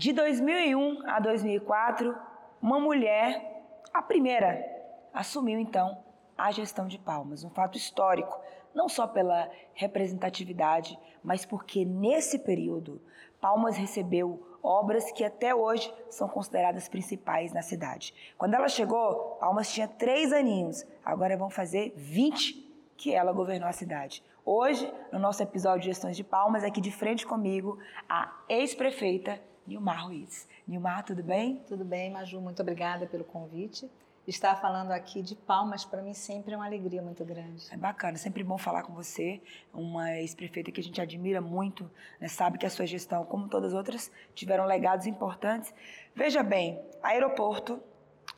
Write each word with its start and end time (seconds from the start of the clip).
De 0.00 0.14
2001 0.14 1.06
a 1.06 1.20
2004, 1.20 2.16
uma 2.62 2.80
mulher, 2.80 3.62
a 3.92 4.00
primeira, 4.00 4.64
assumiu 5.12 5.60
então 5.60 6.02
a 6.38 6.50
gestão 6.50 6.86
de 6.86 6.98
Palmas, 6.98 7.44
um 7.44 7.50
fato 7.50 7.76
histórico, 7.76 8.40
não 8.74 8.88
só 8.88 9.06
pela 9.06 9.50
representatividade, 9.74 10.98
mas 11.22 11.44
porque 11.44 11.84
nesse 11.84 12.38
período 12.38 12.98
Palmas 13.42 13.76
recebeu 13.76 14.42
obras 14.62 15.12
que 15.12 15.22
até 15.22 15.54
hoje 15.54 15.92
são 16.08 16.26
consideradas 16.26 16.88
principais 16.88 17.52
na 17.52 17.60
cidade. 17.60 18.14
Quando 18.38 18.54
ela 18.54 18.68
chegou, 18.70 19.36
Palmas 19.38 19.70
tinha 19.70 19.86
três 19.86 20.32
aninhos, 20.32 20.82
agora 21.04 21.36
vão 21.36 21.50
fazer 21.50 21.92
20 21.94 22.94
que 22.96 23.12
ela 23.12 23.34
governou 23.34 23.68
a 23.68 23.72
cidade. 23.72 24.24
Hoje, 24.46 24.90
no 25.12 25.18
nosso 25.18 25.42
episódio 25.42 25.82
de 25.82 25.88
Gestões 25.88 26.16
de 26.16 26.24
Palmas, 26.24 26.64
aqui 26.64 26.80
de 26.80 26.90
frente 26.90 27.26
comigo, 27.26 27.78
a 28.08 28.32
ex-prefeita 28.48 29.49
Nilmar 29.70 30.06
Ruiz. 30.06 30.48
Nilmar, 30.66 31.04
tudo 31.04 31.22
bem? 31.22 31.62
Tudo 31.68 31.84
bem, 31.84 32.10
Maju, 32.10 32.40
muito 32.40 32.60
obrigada 32.60 33.06
pelo 33.06 33.22
convite. 33.22 33.88
Estar 34.26 34.56
falando 34.56 34.90
aqui 34.90 35.22
de 35.22 35.36
Palmas, 35.36 35.84
para 35.84 36.02
mim, 36.02 36.12
sempre 36.12 36.54
é 36.54 36.56
uma 36.56 36.66
alegria 36.66 37.00
muito 37.00 37.24
grande. 37.24 37.68
É 37.70 37.76
bacana, 37.76 38.18
sempre 38.18 38.42
bom 38.42 38.58
falar 38.58 38.82
com 38.82 38.92
você, 38.92 39.40
uma 39.72 40.16
ex-prefeita 40.18 40.72
que 40.72 40.80
a 40.80 40.82
gente 40.82 41.00
admira 41.00 41.40
muito, 41.40 41.88
né? 42.20 42.26
sabe 42.26 42.58
que 42.58 42.66
a 42.66 42.70
sua 42.70 42.84
gestão, 42.84 43.24
como 43.24 43.48
todas 43.48 43.72
as 43.72 43.78
outras, 43.78 44.10
tiveram 44.34 44.66
legados 44.66 45.06
importantes. 45.06 45.72
Veja 46.16 46.42
bem, 46.42 46.80
aeroporto, 47.00 47.80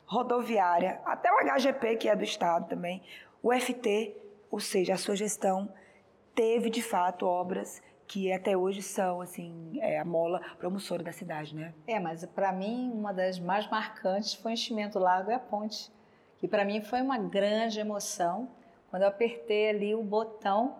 rodoviária, 0.05 1.01
até 1.03 1.31
o 1.31 1.39
HGP, 1.43 1.95
que 1.97 2.07
é 2.07 2.15
do 2.15 2.23
Estado 2.23 2.67
também, 2.69 3.01
o 3.41 3.51
FT, 3.51 4.15
ou 4.51 4.59
seja, 4.59 4.93
a 4.93 4.97
sua 4.97 5.15
gestão 5.15 5.67
teve 6.35 6.69
de 6.69 6.81
fato 6.83 7.25
obras 7.25 7.81
que 8.07 8.31
até 8.31 8.55
hoje 8.55 8.81
são 8.81 9.21
assim 9.21 9.79
é, 9.81 9.99
a 9.99 10.05
mola 10.05 10.41
promissora 10.57 11.03
da 11.03 11.11
cidade, 11.11 11.55
né? 11.55 11.73
É, 11.87 11.99
mas 11.99 12.25
para 12.25 12.51
mim 12.51 12.91
uma 12.93 13.13
das 13.13 13.39
mais 13.39 13.69
marcantes 13.69 14.33
foi 14.33 14.51
o 14.51 14.53
enchimento 14.53 14.99
do 14.99 15.03
lago 15.03 15.31
e 15.31 15.33
a 15.33 15.39
ponte, 15.39 15.91
que 16.37 16.47
para 16.47 16.65
mim 16.65 16.81
foi 16.81 17.01
uma 17.01 17.17
grande 17.17 17.79
emoção 17.79 18.49
quando 18.89 19.03
eu 19.03 19.07
apertei 19.07 19.69
ali 19.69 19.95
o 19.95 20.03
botão 20.03 20.75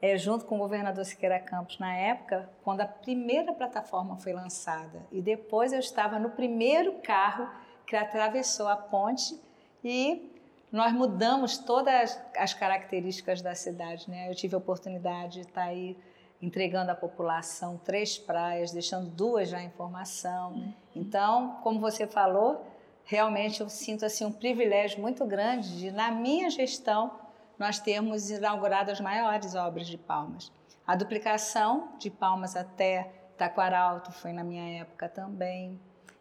é, 0.00 0.16
junto 0.16 0.44
com 0.44 0.56
o 0.56 0.58
governador 0.58 1.04
Siqueira 1.04 1.40
Campos 1.40 1.78
na 1.78 1.92
época, 1.96 2.48
quando 2.62 2.82
a 2.82 2.86
primeira 2.86 3.52
plataforma 3.52 4.16
foi 4.16 4.32
lançada 4.32 5.04
e 5.10 5.20
depois 5.20 5.72
eu 5.72 5.80
estava 5.80 6.18
no 6.18 6.30
primeiro 6.30 6.94
carro 7.02 7.48
que 7.86 7.96
atravessou 7.96 8.68
a 8.68 8.76
ponte 8.76 9.40
e 9.82 10.30
nós 10.70 10.92
mudamos 10.92 11.58
todas 11.58 12.20
as 12.36 12.52
características 12.52 13.40
da 13.40 13.54
cidade. 13.54 14.08
Né? 14.08 14.30
Eu 14.30 14.34
tive 14.34 14.54
a 14.54 14.58
oportunidade 14.58 15.34
de 15.34 15.40
estar 15.40 15.62
aí 15.62 15.96
entregando 16.40 16.90
à 16.90 16.94
população 16.94 17.78
três 17.78 18.16
praias, 18.16 18.70
deixando 18.70 19.10
duas 19.10 19.48
já 19.48 19.62
em 19.62 19.70
formação. 19.70 20.52
Uhum. 20.52 20.72
Então, 20.94 21.58
como 21.62 21.80
você 21.80 22.06
falou, 22.06 22.64
realmente 23.04 23.60
eu 23.60 23.68
sinto 23.68 24.04
assim 24.04 24.24
um 24.24 24.32
privilégio 24.32 25.00
muito 25.00 25.24
grande 25.24 25.78
de, 25.78 25.90
na 25.90 26.10
minha 26.10 26.48
gestão, 26.48 27.12
nós 27.58 27.80
termos 27.80 28.30
inaugurado 28.30 28.90
as 28.90 29.00
maiores 29.00 29.54
obras 29.54 29.86
de 29.86 29.98
Palmas. 29.98 30.52
A 30.86 30.94
duplicação 30.94 31.88
de 31.98 32.08
Palmas 32.08 32.54
até 32.54 33.10
Taquaralto 33.36 34.12
foi 34.12 34.32
na 34.32 34.44
minha 34.44 34.80
época 34.80 35.08
também. 35.08 35.78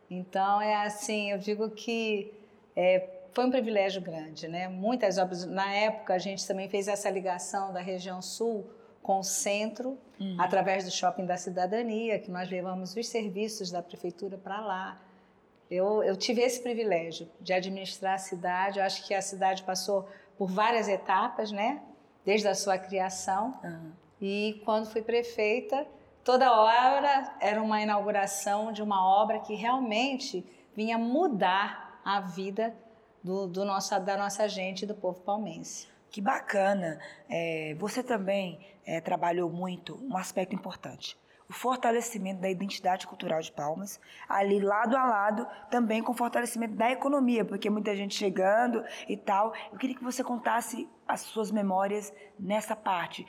Então, 0.09 0.61
é 0.61 0.75
assim, 0.85 1.31
eu 1.31 1.37
digo 1.37 1.69
que 1.69 2.33
é, 2.75 3.07
foi 3.33 3.45
um 3.45 3.51
privilégio 3.51 4.01
grande, 4.01 4.47
né? 4.47 4.67
Muitas 4.67 5.17
obras. 5.17 5.45
Na 5.45 5.71
época, 5.71 6.15
a 6.15 6.17
gente 6.17 6.45
também 6.47 6.67
fez 6.69 6.87
essa 6.87 7.09
ligação 7.09 7.71
da 7.71 7.81
região 7.81 8.21
sul 8.21 8.67
com 9.07 9.19
o 9.19 9.23
centro, 9.23 9.97
uhum. 10.19 10.35
através 10.37 10.83
do 10.83 10.91
Shopping 10.91 11.25
da 11.25 11.37
Cidadania, 11.37 12.19
que 12.19 12.29
nós 12.29 12.49
levamos 12.49 12.93
os 12.93 13.07
serviços 13.07 13.71
da 13.71 13.81
prefeitura 13.81 14.37
para 14.37 14.59
lá. 14.59 15.01
Eu, 15.71 16.03
eu 16.03 16.17
tive 16.17 16.41
esse 16.41 16.61
privilégio 16.61 17.29
de 17.39 17.53
administrar 17.53 18.15
a 18.15 18.17
cidade. 18.17 18.79
Eu 18.79 18.85
acho 18.85 19.07
que 19.07 19.13
a 19.13 19.21
cidade 19.21 19.63
passou 19.63 20.09
por 20.37 20.51
várias 20.51 20.89
etapas, 20.89 21.53
né? 21.53 21.81
Desde 22.25 22.49
a 22.49 22.53
sua 22.53 22.77
criação. 22.77 23.57
Uhum. 23.63 23.91
E 24.21 24.61
quando 24.65 24.87
fui 24.87 25.01
prefeita, 25.01 25.87
toda 26.21 26.51
hora 26.51 27.33
era 27.39 27.63
uma 27.63 27.81
inauguração 27.81 28.73
de 28.73 28.83
uma 28.83 29.07
obra 29.07 29.39
que 29.39 29.55
realmente 29.55 30.45
vinha 30.75 30.97
mudar 30.97 32.01
a 32.03 32.19
vida 32.19 32.75
do, 33.23 33.47
do 33.47 33.63
nossa, 33.63 33.99
da 33.99 34.17
nossa 34.17 34.49
gente, 34.49 34.85
do 34.85 34.93
povo 34.93 35.21
palmense. 35.21 35.87
Que 36.09 36.21
bacana! 36.21 36.99
É, 37.29 37.75
você 37.77 38.01
também 38.01 38.59
é, 38.85 39.01
trabalhou 39.01 39.49
muito 39.49 39.97
um 40.03 40.17
aspecto 40.17 40.55
importante 40.55 41.17
o 41.49 41.53
fortalecimento 41.53 42.41
da 42.41 42.49
identidade 42.49 43.07
cultural 43.07 43.39
de 43.39 43.51
Palmas, 43.51 43.99
ali 44.27 44.59
lado 44.59 44.97
a 44.97 45.05
lado 45.05 45.47
também 45.71 46.03
com 46.03 46.11
o 46.11 46.15
fortalecimento 46.15 46.75
da 46.75 46.91
economia, 46.91 47.45
porque 47.45 47.69
muita 47.69 47.95
gente 47.95 48.15
chegando 48.15 48.83
e 49.07 49.15
tal. 49.15 49.53
Eu 49.71 49.77
queria 49.77 49.95
que 49.95 50.03
você 50.03 50.23
contasse 50.23 50.89
as 51.07 51.21
suas 51.21 51.49
memórias 51.49 52.13
nessa 52.37 52.75
parte, 52.75 53.25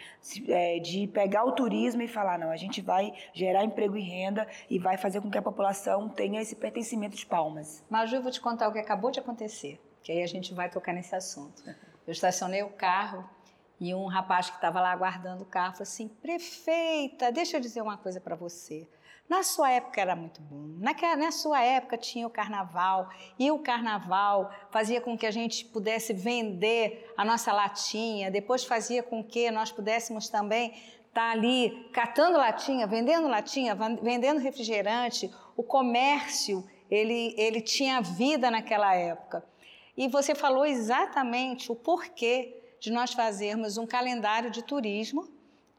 é, 0.48 0.80
de 0.80 1.06
pegar 1.06 1.44
o 1.44 1.52
turismo 1.52 2.02
e 2.02 2.08
falar, 2.08 2.38
não, 2.38 2.50
a 2.50 2.56
gente 2.56 2.82
vai 2.82 3.12
gerar 3.32 3.64
emprego 3.64 3.96
e 3.96 4.02
renda 4.02 4.48
e 4.68 4.80
vai 4.80 4.96
fazer 4.96 5.20
com 5.20 5.30
que 5.30 5.38
a 5.38 5.42
população 5.42 6.08
tenha 6.08 6.42
esse 6.42 6.56
pertencimento 6.56 7.16
de 7.16 7.24
Palmas. 7.24 7.84
Maju, 7.88 8.16
eu 8.16 8.22
vou 8.22 8.32
te 8.32 8.40
contar 8.40 8.68
o 8.68 8.72
que 8.72 8.80
acabou 8.80 9.12
de 9.12 9.20
acontecer, 9.20 9.80
que 10.02 10.10
aí 10.10 10.24
a 10.24 10.26
gente 10.26 10.52
vai 10.52 10.68
tocar 10.68 10.92
nesse 10.92 11.14
assunto. 11.14 11.62
Eu 12.08 12.12
estacionei 12.12 12.62
o 12.62 12.70
carro 12.70 13.22
e 13.78 13.94
um 13.94 14.06
rapaz 14.06 14.48
que 14.48 14.56
estava 14.56 14.80
lá 14.80 14.92
aguardando 14.92 15.42
o 15.42 15.46
carro 15.46 15.72
falou 15.72 15.82
assim: 15.82 16.08
Prefeita, 16.08 17.30
deixa 17.30 17.58
eu 17.58 17.60
dizer 17.60 17.82
uma 17.82 17.98
coisa 17.98 18.18
para 18.18 18.34
você. 18.34 18.88
Na 19.28 19.42
sua 19.42 19.70
época 19.70 20.00
era 20.00 20.16
muito 20.16 20.40
bom. 20.40 20.78
Naquela, 20.78 21.16
na 21.16 21.30
sua 21.30 21.62
época 21.62 21.98
tinha 21.98 22.26
o 22.26 22.30
carnaval 22.30 23.10
e 23.38 23.50
o 23.50 23.58
carnaval 23.58 24.50
fazia 24.70 25.02
com 25.02 25.18
que 25.18 25.26
a 25.26 25.30
gente 25.30 25.66
pudesse 25.66 26.14
vender 26.14 27.12
a 27.14 27.26
nossa 27.26 27.52
latinha, 27.52 28.30
depois 28.30 28.64
fazia 28.64 29.02
com 29.02 29.22
que 29.22 29.50
nós 29.50 29.70
pudéssemos 29.70 30.30
também 30.30 30.70
estar 30.70 31.12
tá 31.12 31.30
ali 31.30 31.90
catando 31.92 32.38
latinha, 32.38 32.86
vendendo 32.86 33.28
latinha, 33.28 33.76
vendendo 34.02 34.40
refrigerante. 34.40 35.30
O 35.54 35.62
comércio 35.62 36.66
ele, 36.90 37.34
ele 37.36 37.60
tinha 37.60 38.00
vida 38.00 38.50
naquela 38.50 38.94
época. 38.94 39.44
E 39.98 40.06
você 40.06 40.32
falou 40.32 40.64
exatamente 40.64 41.72
o 41.72 41.74
porquê 41.74 42.56
de 42.78 42.88
nós 42.92 43.12
fazermos 43.12 43.76
um 43.76 43.84
calendário 43.84 44.48
de 44.48 44.62
turismo 44.62 45.28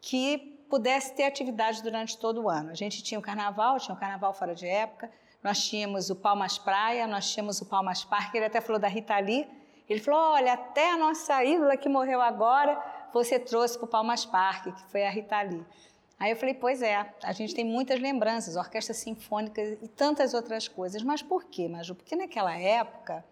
que 0.02 0.60
pudesse 0.70 1.16
ter 1.16 1.24
atividade 1.24 1.82
durante 1.82 2.18
todo 2.18 2.44
o 2.44 2.50
ano. 2.50 2.70
A 2.70 2.74
gente 2.74 3.02
tinha 3.02 3.18
o 3.18 3.24
carnaval, 3.24 3.80
tinha 3.80 3.96
o 3.96 3.98
carnaval 3.98 4.34
fora 4.34 4.54
de 4.54 4.68
época, 4.68 5.10
nós 5.42 5.66
tínhamos 5.66 6.10
o 6.10 6.16
Palmas 6.18 6.58
Praia, 6.58 7.08
nós 7.08 7.32
tínhamos 7.32 7.62
o 7.62 7.66
Palmas 7.66 8.04
Parque, 8.04 8.38
ele 8.38 8.48
até 8.48 8.60
falou 8.60 8.78
da 8.78 8.90
Rita 8.90 9.18
Lee, 9.18 9.48
ele 9.88 10.02
falou, 10.02 10.20
olha, 10.34 10.52
até 10.52 10.92
a 10.92 10.98
nossa 10.98 11.42
ídola 11.46 11.78
que 11.78 11.88
morreu 11.88 12.22
agora, 12.22 12.78
você 13.14 13.40
trouxe 13.40 13.78
para 13.78 13.86
o 13.86 13.88
Palmas 13.88 14.26
Parque, 14.26 14.74
que 14.74 14.84
foi 14.92 15.06
a 15.06 15.10
Rita 15.10 15.42
Lee. 15.42 15.66
Aí 16.20 16.32
eu 16.32 16.36
falei, 16.36 16.54
pois 16.54 16.82
é, 16.82 17.10
a 17.24 17.32
gente 17.32 17.56
tem 17.56 17.64
muitas 17.64 18.02
lembranças, 18.02 18.58
orquestra 18.58 18.94
sinfônica 18.94 19.62
e 19.82 19.88
tantas 19.88 20.34
outras 20.34 20.68
coisas. 20.68 21.02
Mas 21.02 21.22
por 21.22 21.46
quê, 21.46 21.70
Maju? 21.70 21.96
Porque 21.96 22.18
naquela 22.18 22.54
época 22.60 23.24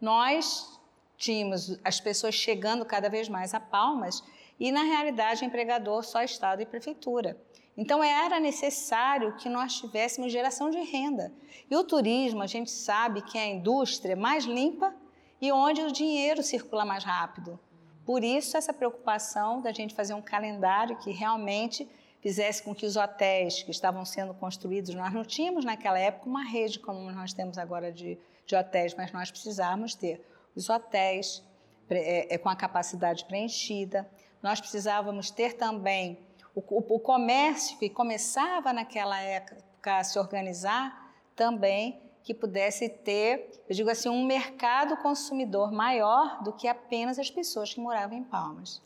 nós 0.00 0.78
tínhamos 1.16 1.78
as 1.82 2.00
pessoas 2.00 2.34
chegando 2.34 2.84
cada 2.84 3.08
vez 3.08 3.28
mais 3.28 3.54
a 3.54 3.60
Palmas 3.60 4.22
e, 4.58 4.70
na 4.70 4.82
realidade, 4.82 5.44
empregador 5.44 6.04
só 6.04 6.22
Estado 6.22 6.62
e 6.62 6.66
Prefeitura. 6.66 7.36
Então, 7.76 8.02
era 8.02 8.40
necessário 8.40 9.36
que 9.36 9.48
nós 9.48 9.78
tivéssemos 9.78 10.32
geração 10.32 10.70
de 10.70 10.80
renda. 10.80 11.32
E 11.70 11.76
o 11.76 11.84
turismo, 11.84 12.42
a 12.42 12.46
gente 12.46 12.70
sabe 12.70 13.20
que 13.22 13.36
é 13.36 13.42
a 13.42 13.46
indústria 13.46 14.16
mais 14.16 14.44
limpa 14.44 14.94
e 15.40 15.52
onde 15.52 15.82
o 15.82 15.92
dinheiro 15.92 16.42
circula 16.42 16.84
mais 16.84 17.04
rápido. 17.04 17.60
Por 18.04 18.24
isso, 18.24 18.56
essa 18.56 18.72
preocupação 18.72 19.60
da 19.60 19.72
gente 19.72 19.94
fazer 19.94 20.14
um 20.14 20.22
calendário 20.22 20.96
que 20.96 21.10
realmente 21.10 21.86
fizesse 22.20 22.62
com 22.62 22.74
que 22.74 22.86
os 22.86 22.96
hotéis 22.96 23.62
que 23.62 23.70
estavam 23.70 24.04
sendo 24.04 24.32
construídos, 24.32 24.94
nós 24.94 25.12
não 25.12 25.24
tínhamos 25.24 25.64
naquela 25.64 25.98
época 25.98 26.28
uma 26.28 26.42
rede 26.42 26.78
como 26.78 27.10
nós 27.12 27.32
temos 27.32 27.58
agora 27.58 27.92
de, 27.92 28.18
de 28.46 28.54
hotéis, 28.54 28.94
mas 28.94 29.12
nós 29.12 29.30
precisávamos 29.30 29.94
ter 29.94 30.24
os 30.54 30.70
hotéis 30.70 31.44
é, 31.90 32.34
é, 32.34 32.38
com 32.38 32.48
a 32.48 32.56
capacidade 32.56 33.24
preenchida. 33.24 34.08
Nós 34.42 34.60
precisávamos 34.60 35.30
ter 35.30 35.54
também 35.54 36.18
o, 36.54 36.60
o, 36.60 36.96
o 36.96 37.00
comércio 37.00 37.78
que 37.78 37.90
começava 37.90 38.72
naquela 38.72 39.20
época 39.20 39.64
a 39.84 40.02
se 40.02 40.18
organizar 40.18 41.14
também 41.34 42.00
que 42.24 42.34
pudesse 42.34 42.88
ter, 42.88 43.62
eu 43.68 43.76
digo 43.76 43.88
assim, 43.88 44.08
um 44.08 44.26
mercado 44.26 44.96
consumidor 44.96 45.70
maior 45.70 46.42
do 46.42 46.52
que 46.52 46.66
apenas 46.66 47.20
as 47.20 47.30
pessoas 47.30 47.72
que 47.72 47.80
moravam 47.80 48.18
em 48.18 48.24
Palmas. 48.24 48.82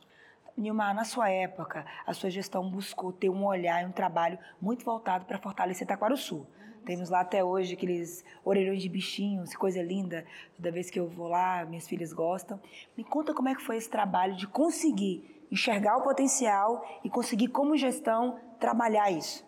Nilmar, 0.55 0.95
na 0.95 1.05
sua 1.05 1.31
época, 1.31 1.87
a 2.07 2.13
sua 2.13 2.29
gestão 2.29 2.69
buscou 2.69 3.15
ter 3.15 3.31
um 3.31 3.47
olhar 3.47 3.83
e 3.83 3.87
um 3.87 3.93
trabalho 3.93 4.39
muito 4.61 4.85
voltado 4.85 5.25
para 5.25 5.39
fortalecer 5.39 5.87
Sul. 6.19 6.47
Temos 6.85 7.11
lá 7.11 7.21
até 7.21 7.45
hoje 7.45 7.75
aqueles 7.75 8.25
orelhões 8.45 8.83
de 8.83 8.89
bichinhos, 8.89 9.55
coisa 9.55 9.83
linda. 9.83 10.25
Toda 10.57 10.73
vez 10.73 10.91
que 10.91 10.99
eu 10.99 11.09
vou 11.09 11.29
lá, 11.29 11.65
minhas 11.65 11.87
filhas 11.87 12.13
gostam. 12.13 12.61
Me 12.97 13.05
conta 13.05 13.35
como 13.35 13.49
é 13.49 13.55
que 13.55 13.63
foi 13.63 13.77
esse 13.77 13.89
trabalho 13.89 14.37
de 14.37 14.47
conseguir 14.47 15.47
enxergar 15.51 15.97
o 15.97 16.03
potencial 16.03 16.85
e 17.05 17.11
conseguir, 17.11 17.49
como 17.49 17.77
gestão, 17.77 18.39
trabalhar 18.59 19.11
isso. 19.11 19.45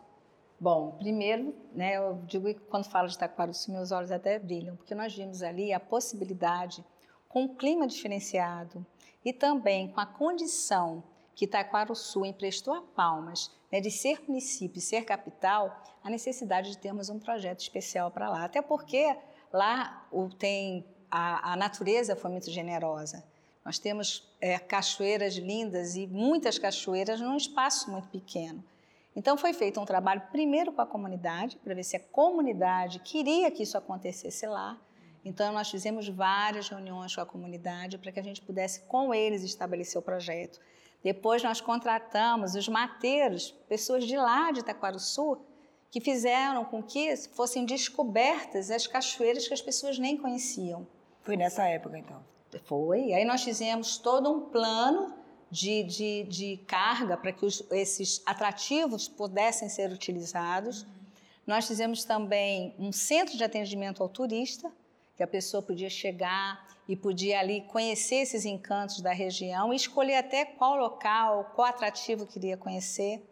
Bom, 0.58 0.92
primeiro, 0.98 1.54
né, 1.74 1.96
eu 1.96 2.20
digo 2.26 2.46
que 2.46 2.60
quando 2.60 2.88
falo 2.88 3.08
de 3.08 3.18
Taquaruçu, 3.18 3.72
meus 3.72 3.90
olhos 3.90 4.12
até 4.12 4.38
brilham, 4.38 4.76
porque 4.76 4.94
nós 4.94 5.14
vimos 5.14 5.42
ali 5.42 5.72
a 5.72 5.80
possibilidade, 5.80 6.84
com 7.28 7.44
um 7.44 7.54
clima 7.54 7.86
diferenciado 7.86 8.84
e 9.24 9.32
também 9.32 9.88
com 9.88 10.00
a 10.00 10.06
condição 10.06 11.02
que 11.34 11.44
Itaquaruçu 11.44 12.24
emprestou 12.24 12.74
a 12.74 12.82
Palmas, 12.82 13.50
né, 13.70 13.80
de 13.80 13.90
ser 13.90 14.22
município 14.28 14.78
e 14.78 14.82
ser 14.82 15.04
capital, 15.04 15.82
a 16.02 16.10
necessidade 16.10 16.70
de 16.70 16.78
termos 16.78 17.08
um 17.08 17.18
projeto 17.18 17.60
especial 17.60 18.10
para 18.10 18.28
lá. 18.28 18.44
Até 18.44 18.60
porque 18.60 19.16
lá 19.52 20.06
o, 20.10 20.28
tem 20.28 20.84
a, 21.10 21.52
a, 21.52 21.56
natureza 21.56 22.16
foi 22.16 22.30
muito 22.30 22.50
generosa. 22.50 23.24
Nós 23.64 23.78
temos 23.78 24.28
é, 24.40 24.58
cachoeiras 24.58 25.34
lindas 25.34 25.94
e 25.94 26.06
muitas 26.06 26.58
cachoeiras 26.58 27.20
num 27.20 27.36
espaço 27.36 27.90
muito 27.90 28.08
pequeno. 28.08 28.62
Então 29.14 29.36
foi 29.36 29.52
feito 29.52 29.78
um 29.80 29.84
trabalho 29.84 30.22
primeiro 30.32 30.72
com 30.72 30.80
a 30.80 30.86
comunidade, 30.86 31.56
para 31.62 31.74
ver 31.74 31.84
se 31.84 31.96
a 31.96 32.00
comunidade 32.00 32.98
queria 33.00 33.50
que 33.50 33.62
isso 33.62 33.76
acontecesse 33.76 34.46
lá. 34.46 34.80
Então 35.24 35.52
nós 35.52 35.70
fizemos 35.70 36.08
várias 36.08 36.68
reuniões 36.68 37.14
com 37.14 37.20
a 37.20 37.26
comunidade 37.26 37.98
para 37.98 38.10
que 38.10 38.18
a 38.18 38.22
gente 38.22 38.42
pudesse 38.42 38.80
com 38.82 39.14
eles 39.14 39.42
estabelecer 39.44 39.98
o 39.98 40.02
projeto. 40.02 40.58
Depois 41.02 41.42
nós 41.42 41.60
contratamos 41.60 42.54
os 42.54 42.68
mateiros, 42.68 43.50
pessoas 43.68 44.04
de 44.04 44.16
lá 44.16 44.52
de 44.52 44.60
Itaquaruçu, 44.60 45.38
que 45.90 46.00
fizeram 46.00 46.64
com 46.64 46.82
que 46.82 47.14
fossem 47.34 47.64
descobertas 47.64 48.70
as 48.70 48.86
cachoeiras 48.86 49.46
que 49.46 49.54
as 49.54 49.60
pessoas 49.60 49.98
nem 49.98 50.16
conheciam. 50.16 50.86
Foi 51.20 51.36
nessa 51.36 51.64
época, 51.64 51.98
então? 51.98 52.24
Foi. 52.64 53.12
Aí 53.12 53.24
nós 53.24 53.42
fizemos 53.42 53.98
todo 53.98 54.30
um 54.30 54.40
plano 54.40 55.14
de, 55.50 55.82
de, 55.82 56.24
de 56.24 56.56
carga 56.66 57.16
para 57.16 57.32
que 57.32 57.44
os, 57.44 57.62
esses 57.70 58.22
atrativos 58.24 59.06
pudessem 59.06 59.68
ser 59.68 59.92
utilizados. 59.92 60.82
Uhum. 60.82 60.88
Nós 61.46 61.66
fizemos 61.66 62.04
também 62.04 62.74
um 62.78 62.90
centro 62.90 63.36
de 63.36 63.44
atendimento 63.44 64.02
ao 64.02 64.08
turista, 64.08 64.72
que 65.22 65.24
a 65.24 65.28
pessoa 65.28 65.62
podia 65.62 65.88
chegar 65.88 66.66
e 66.88 66.96
podia 66.96 67.38
ali 67.38 67.60
conhecer 67.68 68.16
esses 68.16 68.44
encantos 68.44 69.00
da 69.00 69.12
região 69.12 69.72
escolher 69.72 70.16
até 70.16 70.44
qual 70.44 70.76
local, 70.76 71.52
qual 71.54 71.68
atrativo 71.68 72.26
queria 72.26 72.56
conhecer. 72.56 73.22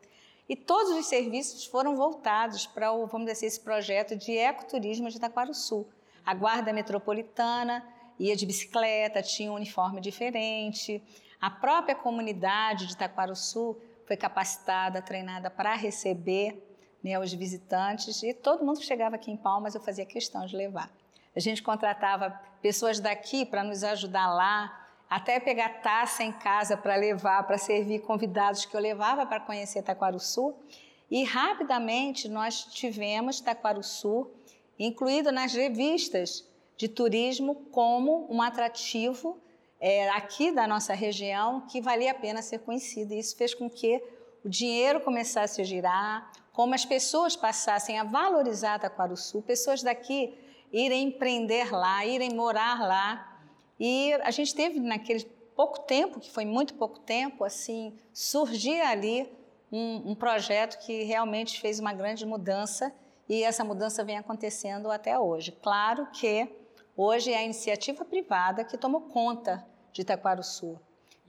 E 0.48 0.54
todos 0.54 0.96
os 0.96 1.06
serviços 1.06 1.66
foram 1.66 1.96
voltados 1.96 2.64
para 2.64 2.92
o, 2.92 3.06
vamos 3.06 3.26
dizer 3.26 3.32
assim, 3.32 3.46
esse 3.46 3.60
projeto 3.60 4.14
de 4.16 4.36
ecoturismo 4.36 5.08
de 5.08 5.18
Sul. 5.54 5.88
A 6.24 6.32
guarda 6.32 6.72
metropolitana 6.72 7.84
ia 8.18 8.36
de 8.36 8.46
bicicleta, 8.46 9.20
tinha 9.20 9.50
um 9.50 9.56
uniforme 9.56 10.00
diferente. 10.00 11.02
A 11.40 11.50
própria 11.50 11.96
comunidade 11.96 12.86
de 12.86 12.92
Itaquaruçu 12.92 13.76
foi 14.06 14.16
capacitada, 14.16 15.02
treinada 15.02 15.50
para 15.50 15.74
receber 15.74 16.62
né, 17.02 17.18
os 17.18 17.32
visitantes 17.32 18.22
e 18.22 18.32
todo 18.32 18.64
mundo 18.64 18.78
que 18.78 18.86
chegava 18.86 19.16
aqui 19.16 19.32
em 19.32 19.36
Palmas 19.36 19.74
eu 19.74 19.80
fazia 19.80 20.06
questão 20.06 20.46
de 20.46 20.56
levar. 20.56 20.99
A 21.34 21.40
gente 21.40 21.62
contratava 21.62 22.30
pessoas 22.60 23.00
daqui 23.00 23.44
para 23.44 23.62
nos 23.62 23.82
ajudar 23.84 24.32
lá, 24.32 24.88
até 25.08 25.40
pegar 25.40 25.80
taça 25.80 26.22
em 26.22 26.32
casa 26.32 26.76
para 26.76 26.94
levar, 26.96 27.42
para 27.44 27.58
servir 27.58 28.00
convidados 28.00 28.64
que 28.64 28.76
eu 28.76 28.80
levava 28.80 29.26
para 29.26 29.40
conhecer 29.40 29.80
Itaquaruçu. 29.80 30.54
E 31.10 31.24
rapidamente 31.24 32.28
nós 32.28 32.64
tivemos 32.64 33.38
Itaquaruçu 33.38 34.30
incluído 34.78 35.30
nas 35.30 35.52
revistas 35.52 36.48
de 36.76 36.88
turismo 36.88 37.66
como 37.70 38.26
um 38.30 38.40
atrativo 38.40 39.38
é, 39.80 40.08
aqui 40.10 40.52
da 40.52 40.66
nossa 40.66 40.94
região 40.94 41.62
que 41.62 41.80
valia 41.80 42.12
a 42.12 42.14
pena 42.14 42.40
ser 42.40 42.60
conhecida. 42.60 43.14
E 43.14 43.18
isso 43.18 43.36
fez 43.36 43.52
com 43.54 43.68
que 43.68 44.02
o 44.44 44.48
dinheiro 44.48 45.00
começasse 45.00 45.60
a 45.60 45.64
girar, 45.64 46.30
como 46.52 46.74
as 46.74 46.84
pessoas 46.84 47.36
passassem 47.36 47.98
a 47.98 48.04
valorizar 48.04 48.78
Taquaruçu, 48.78 49.42
pessoas 49.42 49.82
daqui 49.82 50.38
irem 50.72 51.08
empreender 51.08 51.72
lá, 51.72 52.04
irem 52.04 52.34
morar 52.34 52.80
lá. 52.80 53.38
E 53.78 54.12
a 54.22 54.30
gente 54.30 54.54
teve 54.54 54.78
naquele 54.80 55.24
pouco 55.56 55.80
tempo, 55.80 56.20
que 56.20 56.30
foi 56.30 56.44
muito 56.44 56.74
pouco 56.74 56.98
tempo, 57.00 57.44
assim, 57.44 57.98
surgir 58.12 58.80
ali 58.80 59.30
um, 59.70 60.10
um 60.10 60.14
projeto 60.14 60.78
que 60.78 61.02
realmente 61.04 61.60
fez 61.60 61.78
uma 61.78 61.92
grande 61.92 62.24
mudança 62.26 62.92
e 63.28 63.44
essa 63.44 63.62
mudança 63.62 64.02
vem 64.02 64.18
acontecendo 64.18 64.90
até 64.90 65.18
hoje. 65.18 65.52
Claro 65.52 66.06
que 66.12 66.48
hoje 66.96 67.32
é 67.32 67.38
a 67.38 67.42
iniciativa 67.42 68.04
privada 68.04 68.64
que 68.64 68.76
tomou 68.76 69.02
conta 69.02 69.64
de 69.92 70.02
Itaquaruçu. 70.02 70.78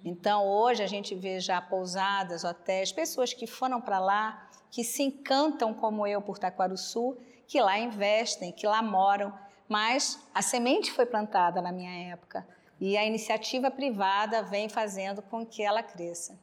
Então, 0.04 0.48
hoje 0.48 0.82
a 0.82 0.88
gente 0.88 1.14
vê 1.14 1.40
já 1.40 1.62
pousadas, 1.62 2.44
hotéis, 2.44 2.92
pessoas 2.92 3.34
que 3.34 3.46
foram 3.46 3.80
para 3.80 4.00
lá, 4.00 4.50
que 4.72 4.84
se 4.84 5.04
encantam 5.04 5.74
como 5.74 6.08
eu 6.08 6.22
por 6.22 6.38
Itaquaruçu, 6.38 7.16
que 7.52 7.60
lá 7.60 7.78
investem, 7.78 8.54
que 8.54 8.66
lá 8.66 8.82
moram. 8.82 9.34
Mas 9.68 10.26
a 10.34 10.42
semente 10.42 10.90
foi 10.90 11.06
plantada 11.06 11.62
na 11.62 11.70
minha 11.70 12.14
época 12.14 12.48
e 12.80 12.98
a 12.98 13.06
iniciativa 13.06 13.70
privada 13.70 14.42
vem 14.42 14.70
fazendo 14.70 15.22
com 15.22 15.46
que 15.46 15.62
ela 15.62 15.84
cresça. 15.84 16.40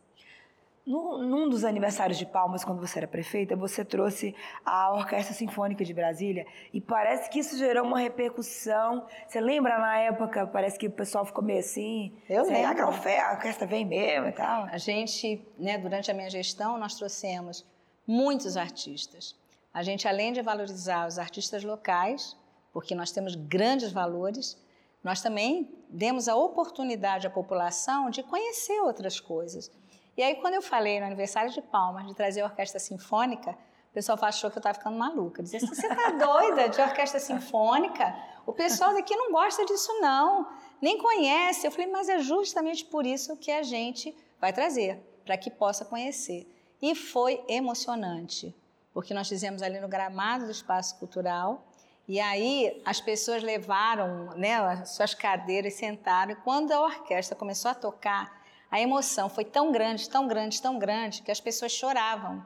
No, 0.86 1.18
num 1.18 1.48
dos 1.48 1.64
aniversários 1.64 2.18
de 2.18 2.26
Palmas, 2.26 2.62
quando 2.62 2.80
você 2.80 2.98
era 2.98 3.08
prefeita, 3.08 3.56
você 3.56 3.84
trouxe 3.84 4.34
a 4.64 4.92
Orquestra 4.92 5.34
Sinfônica 5.34 5.82
de 5.82 5.94
Brasília 5.94 6.46
e 6.72 6.80
parece 6.80 7.30
que 7.30 7.38
isso 7.38 7.56
gerou 7.56 7.86
uma 7.86 7.98
repercussão. 7.98 9.06
Você 9.26 9.40
lembra 9.40 9.78
na 9.78 9.98
época, 9.98 10.46
parece 10.46 10.78
que 10.78 10.88
o 10.88 10.90
pessoal 10.90 11.24
ficou 11.24 11.42
meio 11.42 11.60
assim. 11.60 12.12
Eu 12.28 12.44
sei, 12.44 12.66
lembro. 12.66 12.84
A 12.84 13.32
orquestra 13.32 13.66
vem 13.66 13.84
mesmo 13.84 14.28
e 14.28 14.32
tal. 14.32 14.64
A 14.64 14.78
gente, 14.78 15.42
né, 15.58 15.78
durante 15.78 16.10
a 16.10 16.14
minha 16.14 16.28
gestão, 16.28 16.78
nós 16.78 16.94
trouxemos 16.94 17.66
muitos 18.06 18.58
artistas. 18.58 19.34
A 19.72 19.82
gente, 19.82 20.08
além 20.08 20.32
de 20.32 20.42
valorizar 20.42 21.06
os 21.06 21.18
artistas 21.18 21.62
locais, 21.62 22.36
porque 22.72 22.94
nós 22.94 23.10
temos 23.10 23.34
grandes 23.34 23.92
valores, 23.92 24.56
nós 25.02 25.20
também 25.20 25.72
demos 25.88 26.28
a 26.28 26.36
oportunidade 26.36 27.26
à 27.26 27.30
população 27.30 28.10
de 28.10 28.22
conhecer 28.22 28.80
outras 28.80 29.20
coisas. 29.20 29.70
E 30.16 30.22
aí, 30.22 30.34
quando 30.36 30.54
eu 30.54 30.62
falei 30.62 30.98
no 30.98 31.06
aniversário 31.06 31.50
de 31.50 31.62
Palmas 31.62 32.06
de 32.06 32.14
trazer 32.14 32.40
a 32.40 32.46
orquestra 32.46 32.80
sinfônica, 32.80 33.56
o 33.90 33.94
pessoal 33.94 34.18
achou 34.22 34.50
que 34.50 34.58
eu 34.58 34.60
estava 34.60 34.76
ficando 34.76 34.98
maluca. 34.98 35.42
Dizia 35.42 35.58
assim, 35.58 35.68
você 35.68 35.86
está 35.86 36.10
doida 36.18 36.68
de 36.68 36.80
orquestra 36.80 37.20
sinfônica? 37.20 38.16
O 38.44 38.52
pessoal 38.52 38.92
daqui 38.92 39.14
não 39.14 39.30
gosta 39.30 39.64
disso, 39.64 39.92
não. 40.00 40.48
Nem 40.80 40.98
conhece. 40.98 41.66
Eu 41.66 41.70
falei, 41.70 41.86
mas 41.86 42.08
é 42.08 42.18
justamente 42.18 42.84
por 42.84 43.06
isso 43.06 43.36
que 43.36 43.50
a 43.50 43.62
gente 43.62 44.16
vai 44.40 44.52
trazer, 44.52 45.00
para 45.24 45.36
que 45.36 45.50
possa 45.50 45.84
conhecer. 45.84 46.46
E 46.80 46.94
foi 46.94 47.42
emocionante, 47.48 48.54
porque 48.98 49.14
nós 49.14 49.28
fizemos 49.28 49.62
ali 49.62 49.78
no 49.78 49.86
gramado 49.86 50.46
do 50.46 50.50
Espaço 50.50 50.98
Cultural, 50.98 51.64
e 52.08 52.18
aí 52.18 52.82
as 52.84 53.00
pessoas 53.00 53.44
levaram 53.44 54.36
né, 54.36 54.56
as 54.56 54.90
suas 54.96 55.14
cadeiras, 55.14 55.74
sentaram, 55.74 56.32
e 56.32 56.34
quando 56.34 56.72
a 56.72 56.80
orquestra 56.80 57.36
começou 57.36 57.70
a 57.70 57.76
tocar, 57.76 58.42
a 58.68 58.80
emoção 58.80 59.28
foi 59.28 59.44
tão 59.44 59.70
grande, 59.70 60.10
tão 60.10 60.26
grande, 60.26 60.60
tão 60.60 60.80
grande, 60.80 61.22
que 61.22 61.30
as 61.30 61.40
pessoas 61.40 61.70
choravam. 61.70 62.44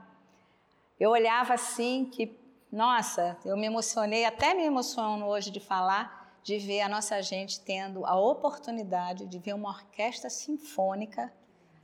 Eu 1.00 1.12
olhava 1.12 1.54
assim 1.54 2.04
que, 2.04 2.38
nossa, 2.70 3.34
eu 3.46 3.56
me 3.56 3.64
emocionei, 3.64 4.26
até 4.26 4.52
me 4.52 4.62
emociono 4.62 5.24
hoje 5.28 5.50
de 5.50 5.58
falar, 5.58 6.36
de 6.42 6.58
ver 6.58 6.82
a 6.82 6.88
nossa 6.90 7.22
gente 7.22 7.60
tendo 7.60 8.04
a 8.04 8.14
oportunidade 8.14 9.24
de 9.24 9.38
ver 9.38 9.54
uma 9.54 9.70
orquestra 9.70 10.28
sinfônica 10.28 11.32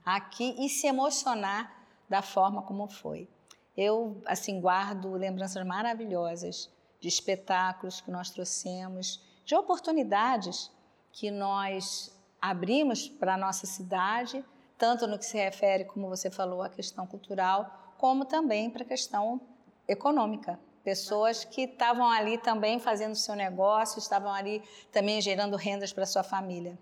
aqui 0.05 0.55
e 0.59 0.69
se 0.69 0.87
emocionar 0.87 1.73
da 2.07 2.21
forma 2.21 2.61
como 2.61 2.87
foi. 2.87 3.31
Eu, 3.81 4.21
assim, 4.27 4.61
guardo 4.61 5.13
lembranças 5.13 5.65
maravilhosas 5.65 6.69
de 6.99 7.07
espetáculos 7.07 8.01
que 8.01 8.11
nós 8.11 8.29
trouxemos, 8.29 9.23
de 9.45 9.55
oportunidades 9.55 10.69
que 11.13 11.31
nós 11.31 12.13
abrimos 12.43 13.09
para 13.09 13.35
a 13.35 13.37
nossa 13.37 13.69
cidade, 13.69 14.45
tanto 14.77 15.07
no 15.07 15.17
que 15.17 15.25
se 15.25 15.39
refere, 15.39 15.85
como 15.85 16.09
você 16.09 16.29
falou, 16.29 16.61
à 16.61 16.69
questão 16.69 17.07
cultural, 17.07 17.95
como 17.99 18.25
também 18.25 18.69
para 18.69 18.83
a 18.83 18.85
questão 18.85 19.41
econômica. 19.87 20.59
Pessoas 20.83 21.45
que 21.45 21.63
estavam 21.63 22.11
ali 22.11 22.37
também 22.37 22.81
fazendo 22.81 23.15
seu 23.15 23.37
negócio, 23.37 24.01
estavam 24.01 24.33
ali 24.33 24.61
também 24.91 25.21
gerando 25.21 25.57
rendas 25.57 25.93
para 25.93 26.05
sua 26.05 26.25
família. 26.25 26.77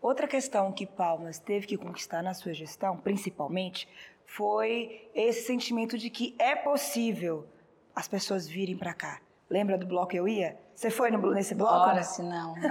Outra 0.00 0.28
questão 0.28 0.70
que 0.70 0.86
Palmas 0.86 1.40
teve 1.40 1.66
que 1.66 1.76
conquistar 1.76 2.22
na 2.22 2.34
sua 2.34 2.54
gestão, 2.54 2.96
principalmente, 2.96 3.88
foi 4.26 5.10
esse 5.14 5.46
sentimento 5.46 5.96
de 5.96 6.10
que 6.10 6.34
é 6.38 6.54
possível 6.54 7.46
as 7.94 8.06
pessoas 8.06 8.46
virem 8.46 8.76
para 8.76 8.92
cá. 8.92 9.20
Lembra 9.48 9.78
do 9.78 9.86
bloco 9.86 10.14
Eu 10.14 10.28
Ia? 10.28 10.58
Você 10.74 10.90
foi 10.90 11.10
no, 11.10 11.32
nesse 11.32 11.54
bloco? 11.54 11.72
Ora, 11.72 12.02
se 12.02 12.22
não. 12.22 12.54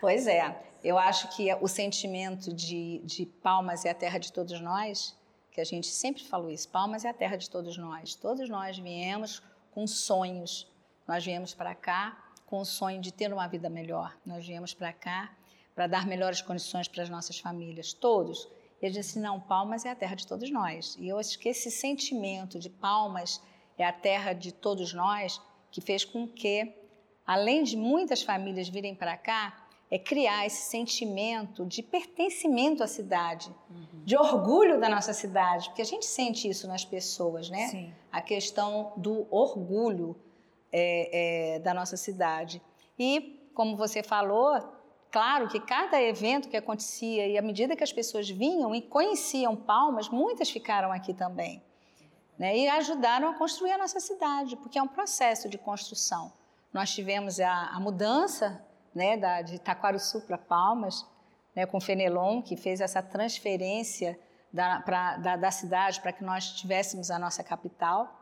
Pois 0.00 0.28
é, 0.28 0.56
eu 0.84 0.96
acho 0.96 1.28
que 1.34 1.52
o 1.54 1.66
sentimento 1.66 2.52
de, 2.54 3.00
de 3.04 3.26
Palmas 3.26 3.84
é 3.84 3.90
a 3.90 3.94
terra 3.94 4.18
de 4.18 4.32
todos 4.32 4.60
nós, 4.60 5.16
que 5.50 5.60
a 5.60 5.64
gente 5.64 5.88
sempre 5.88 6.22
falou 6.22 6.50
isso, 6.50 6.68
Palmas 6.68 7.04
é 7.04 7.08
a 7.08 7.14
terra 7.14 7.36
de 7.36 7.50
todos 7.50 7.76
nós. 7.76 8.14
Todos 8.14 8.48
nós 8.48 8.78
viemos 8.78 9.42
com 9.72 9.88
sonhos, 9.88 10.70
nós 11.06 11.24
viemos 11.24 11.52
para 11.52 11.74
cá 11.74 12.16
com 12.46 12.60
o 12.60 12.64
sonho 12.64 13.00
de 13.00 13.12
ter 13.12 13.32
uma 13.32 13.48
vida 13.48 13.68
melhor, 13.68 14.16
nós 14.24 14.46
viemos 14.46 14.72
para 14.72 14.92
cá 14.92 15.32
para 15.74 15.86
dar 15.86 16.06
melhores 16.06 16.40
condições 16.40 16.88
para 16.88 17.02
as 17.02 17.08
nossas 17.08 17.38
famílias, 17.38 17.92
todos. 17.92 18.48
E 18.80 18.86
eu 18.86 18.90
disse, 18.90 19.18
não, 19.18 19.40
Palmas 19.40 19.84
é 19.84 19.90
a 19.90 19.94
terra 19.94 20.14
de 20.14 20.26
todos 20.26 20.50
nós. 20.50 20.96
E 20.98 21.08
eu 21.08 21.18
acho 21.18 21.38
que 21.38 21.48
esse 21.48 21.70
sentimento 21.70 22.58
de 22.58 22.70
Palmas 22.70 23.42
é 23.76 23.84
a 23.84 23.92
terra 23.92 24.32
de 24.32 24.52
todos 24.52 24.92
nós, 24.92 25.40
que 25.70 25.80
fez 25.80 26.04
com 26.04 26.26
que, 26.26 26.72
além 27.26 27.62
de 27.62 27.76
muitas 27.76 28.22
famílias 28.22 28.68
virem 28.68 28.94
para 28.94 29.16
cá, 29.16 29.68
é 29.90 29.98
criar 29.98 30.46
esse 30.46 30.70
sentimento 30.70 31.64
de 31.64 31.82
pertencimento 31.82 32.82
à 32.82 32.86
cidade, 32.86 33.50
uhum. 33.70 34.04
de 34.04 34.16
orgulho 34.16 34.78
da 34.78 34.88
nossa 34.88 35.14
cidade, 35.14 35.68
porque 35.68 35.80
a 35.80 35.84
gente 35.84 36.04
sente 36.04 36.48
isso 36.48 36.68
nas 36.68 36.84
pessoas, 36.84 37.48
né? 37.48 37.68
Sim. 37.68 37.94
A 38.12 38.20
questão 38.20 38.92
do 38.96 39.26
orgulho 39.30 40.14
é, 40.70 41.54
é, 41.54 41.58
da 41.60 41.72
nossa 41.72 41.96
cidade. 41.96 42.60
E, 42.98 43.50
como 43.54 43.76
você 43.76 44.02
falou, 44.02 44.77
claro 45.10 45.48
que 45.48 45.60
cada 45.60 46.00
evento 46.00 46.48
que 46.48 46.56
acontecia 46.56 47.26
e 47.26 47.38
à 47.38 47.42
medida 47.42 47.76
que 47.76 47.84
as 47.84 47.92
pessoas 47.92 48.28
vinham 48.28 48.74
e 48.74 48.82
conheciam 48.82 49.56
Palmas, 49.56 50.08
muitas 50.08 50.50
ficaram 50.50 50.92
aqui 50.92 51.14
também. 51.14 51.62
Né, 52.38 52.56
e 52.56 52.68
ajudaram 52.68 53.30
a 53.30 53.34
construir 53.34 53.72
a 53.72 53.78
nossa 53.78 53.98
cidade, 53.98 54.56
porque 54.56 54.78
é 54.78 54.82
um 54.82 54.86
processo 54.86 55.48
de 55.48 55.58
construção. 55.58 56.32
Nós 56.72 56.94
tivemos 56.94 57.40
a, 57.40 57.70
a 57.72 57.80
mudança 57.80 58.64
né, 58.94 59.16
da, 59.16 59.42
de 59.42 59.58
Taquaruçu 59.58 60.20
para 60.20 60.38
Palmas, 60.38 61.04
né, 61.54 61.66
com 61.66 61.78
o 61.78 61.80
Fenelon, 61.80 62.40
que 62.40 62.56
fez 62.56 62.80
essa 62.80 63.02
transferência 63.02 64.16
da, 64.52 64.80
pra, 64.80 65.16
da, 65.16 65.36
da 65.36 65.50
cidade 65.50 66.00
para 66.00 66.12
que 66.12 66.22
nós 66.22 66.52
tivéssemos 66.52 67.10
a 67.10 67.18
nossa 67.18 67.42
capital. 67.42 68.14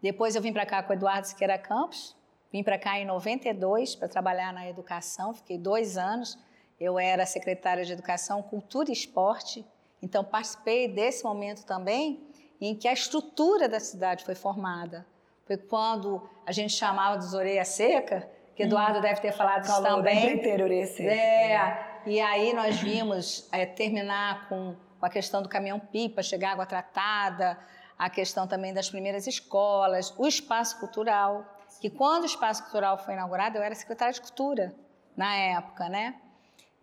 Depois 0.00 0.36
eu 0.36 0.42
vim 0.42 0.52
para 0.52 0.66
cá 0.66 0.82
com 0.82 0.92
o 0.92 0.96
Eduardo 0.96 1.26
Siqueira 1.26 1.58
Campos, 1.58 2.16
vim 2.54 2.62
para 2.62 2.78
cá 2.78 3.00
em 3.00 3.04
92 3.04 3.96
para 3.96 4.06
trabalhar 4.06 4.52
na 4.52 4.68
educação, 4.68 5.34
fiquei 5.34 5.58
dois 5.58 5.96
anos. 5.96 6.38
Eu 6.78 7.00
era 7.00 7.26
secretária 7.26 7.84
de 7.84 7.92
Educação, 7.92 8.40
Cultura 8.44 8.90
e 8.90 8.92
Esporte, 8.92 9.66
então 10.00 10.22
participei 10.22 10.86
desse 10.86 11.24
momento 11.24 11.64
também 11.66 12.22
em 12.60 12.72
que 12.76 12.86
a 12.86 12.92
estrutura 12.92 13.68
da 13.68 13.80
cidade 13.80 14.24
foi 14.24 14.36
formada. 14.36 15.04
Foi 15.44 15.56
quando 15.56 16.22
a 16.46 16.52
gente 16.52 16.72
chamava 16.72 17.16
dos 17.16 17.34
orelha 17.34 17.64
seca, 17.64 18.30
que 18.54 18.62
Eduardo 18.62 19.00
hum. 19.00 19.02
deve 19.02 19.20
ter 19.20 19.32
falado 19.32 19.64
isso 19.64 19.82
também. 19.82 20.34
Inteiro, 20.34 20.62
orelha 20.62 20.86
seca. 20.86 21.10
É, 21.10 22.02
e 22.06 22.20
aí 22.20 22.54
nós 22.54 22.76
vimos 22.76 23.48
é, 23.50 23.66
terminar 23.66 24.48
com, 24.48 24.76
com 25.00 25.06
a 25.06 25.10
questão 25.10 25.42
do 25.42 25.48
caminhão-pipa, 25.48 26.22
chegar 26.22 26.52
água 26.52 26.66
tratada, 26.66 27.58
a 27.98 28.08
questão 28.08 28.46
também 28.46 28.72
das 28.72 28.88
primeiras 28.88 29.26
escolas, 29.26 30.14
o 30.16 30.24
espaço 30.24 30.78
cultural, 30.78 31.44
que 31.80 31.90
quando 31.90 32.22
o 32.22 32.26
espaço 32.26 32.62
cultural 32.62 32.98
foi 32.98 33.14
inaugurado, 33.14 33.58
eu 33.58 33.62
era 33.62 33.74
secretária 33.74 34.12
de 34.12 34.20
cultura 34.20 34.74
na 35.16 35.34
época, 35.36 35.88
né? 35.88 36.16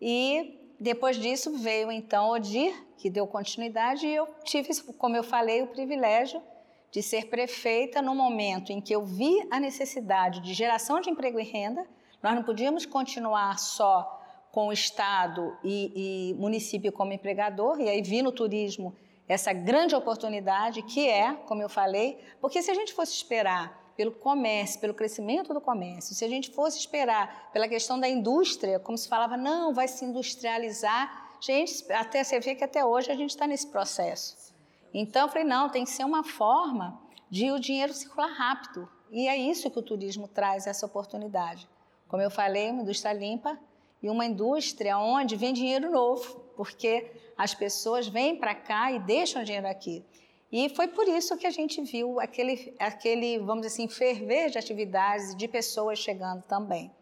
E 0.00 0.74
depois 0.78 1.16
disso 1.16 1.56
veio 1.58 1.92
então 1.92 2.30
Odir, 2.30 2.74
que 2.96 3.08
deu 3.08 3.26
continuidade, 3.26 4.06
e 4.06 4.14
eu 4.14 4.26
tive, 4.44 4.68
como 4.98 5.16
eu 5.16 5.22
falei, 5.22 5.62
o 5.62 5.68
privilégio 5.68 6.42
de 6.90 7.02
ser 7.02 7.28
prefeita 7.28 8.02
no 8.02 8.14
momento 8.14 8.70
em 8.70 8.80
que 8.80 8.94
eu 8.94 9.04
vi 9.04 9.46
a 9.50 9.58
necessidade 9.58 10.40
de 10.40 10.52
geração 10.52 11.00
de 11.00 11.08
emprego 11.08 11.40
e 11.40 11.44
renda. 11.44 11.86
Nós 12.22 12.34
não 12.34 12.42
podíamos 12.42 12.84
continuar 12.84 13.58
só 13.58 14.20
com 14.52 14.68
o 14.68 14.72
Estado 14.72 15.56
e, 15.64 16.32
e 16.32 16.34
município 16.34 16.92
como 16.92 17.12
empregador, 17.12 17.80
e 17.80 17.88
aí 17.88 18.02
vi 18.02 18.20
no 18.20 18.30
turismo 18.30 18.94
essa 19.26 19.52
grande 19.52 19.94
oportunidade 19.94 20.82
que 20.82 21.08
é, 21.08 21.32
como 21.46 21.62
eu 21.62 21.68
falei, 21.68 22.22
porque 22.40 22.60
se 22.60 22.70
a 22.70 22.74
gente 22.74 22.92
fosse 22.92 23.14
esperar 23.14 23.81
pelo 23.96 24.12
comércio, 24.12 24.80
pelo 24.80 24.94
crescimento 24.94 25.52
do 25.52 25.60
comércio, 25.60 26.14
se 26.14 26.24
a 26.24 26.28
gente 26.28 26.50
fosse 26.50 26.78
esperar 26.78 27.50
pela 27.52 27.68
questão 27.68 27.98
da 27.98 28.08
indústria, 28.08 28.78
como 28.78 28.96
se 28.96 29.08
falava, 29.08 29.36
não, 29.36 29.74
vai 29.74 29.88
se 29.88 30.04
industrializar, 30.04 31.36
gente, 31.40 31.90
até 31.92 32.22
você 32.24 32.40
vê 32.40 32.54
que 32.54 32.64
até 32.64 32.84
hoje 32.84 33.10
a 33.10 33.14
gente 33.14 33.30
está 33.30 33.46
nesse 33.46 33.66
processo. 33.66 34.52
Então 34.94 35.22
eu 35.22 35.28
falei, 35.28 35.44
não, 35.44 35.68
tem 35.68 35.84
que 35.84 35.90
ser 35.90 36.04
uma 36.04 36.22
forma 36.22 37.00
de 37.30 37.50
o 37.50 37.58
dinheiro 37.58 37.94
circular 37.94 38.30
rápido. 38.30 38.88
E 39.10 39.26
é 39.26 39.36
isso 39.36 39.70
que 39.70 39.78
o 39.78 39.82
turismo 39.82 40.28
traz, 40.28 40.66
essa 40.66 40.86
oportunidade. 40.86 41.68
Como 42.08 42.22
eu 42.22 42.30
falei, 42.30 42.70
uma 42.70 42.82
indústria 42.82 43.12
limpa 43.12 43.58
e 44.02 44.10
uma 44.10 44.26
indústria 44.26 44.98
onde 44.98 45.36
vem 45.36 45.52
dinheiro 45.52 45.90
novo, 45.90 46.40
porque 46.56 47.10
as 47.36 47.54
pessoas 47.54 48.06
vêm 48.06 48.36
para 48.36 48.54
cá 48.54 48.92
e 48.92 48.98
deixam 48.98 49.42
dinheiro 49.44 49.66
aqui. 49.66 50.04
E 50.52 50.68
foi 50.68 50.86
por 50.86 51.08
isso 51.08 51.38
que 51.38 51.46
a 51.46 51.50
gente 51.50 51.80
viu 51.80 52.20
aquele, 52.20 52.74
aquele, 52.78 53.38
vamos 53.38 53.62
dizer 53.62 53.68
assim, 53.68 53.88
ferver 53.88 54.50
de 54.50 54.58
atividades, 54.58 55.34
de 55.34 55.48
pessoas 55.48 55.98
chegando 55.98 56.42
também. 56.42 56.92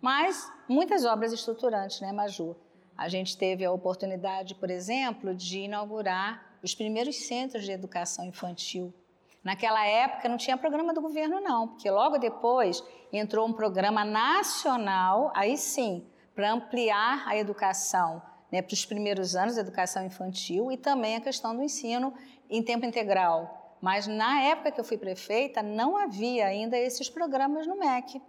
Mas 0.00 0.50
muitas 0.66 1.04
obras 1.04 1.30
estruturantes, 1.30 2.00
né, 2.00 2.12
Maju? 2.12 2.56
A 2.96 3.06
gente 3.10 3.36
teve 3.36 3.62
a 3.62 3.70
oportunidade, 3.70 4.54
por 4.54 4.70
exemplo, 4.70 5.34
de 5.34 5.60
inaugurar 5.60 6.56
os 6.62 6.74
primeiros 6.74 7.16
centros 7.26 7.64
de 7.64 7.72
educação 7.72 8.24
infantil. 8.24 8.94
Naquela 9.42 9.84
época 9.84 10.26
não 10.26 10.38
tinha 10.38 10.56
programa 10.56 10.94
do 10.94 11.02
governo, 11.02 11.40
não, 11.40 11.68
porque 11.68 11.90
logo 11.90 12.16
depois 12.16 12.82
entrou 13.12 13.46
um 13.46 13.52
programa 13.52 14.02
nacional, 14.02 15.30
aí 15.34 15.58
sim, 15.58 16.06
para 16.34 16.52
ampliar 16.52 17.28
a 17.28 17.36
educação 17.36 18.22
né, 18.54 18.62
para 18.62 18.72
os 18.72 18.86
primeiros 18.86 19.34
anos 19.34 19.56
da 19.56 19.62
educação 19.62 20.06
infantil 20.06 20.70
e 20.70 20.76
também 20.76 21.16
a 21.16 21.20
questão 21.20 21.56
do 21.56 21.62
ensino 21.62 22.14
em 22.48 22.62
tempo 22.62 22.86
integral. 22.86 23.76
Mas 23.80 24.06
na 24.06 24.40
época 24.42 24.72
que 24.72 24.80
eu 24.80 24.84
fui 24.84 24.96
prefeita, 24.96 25.62
não 25.62 25.96
havia 25.96 26.46
ainda 26.46 26.78
esses 26.78 27.10
programas 27.10 27.66
no 27.66 27.76
MEC. 27.76 28.20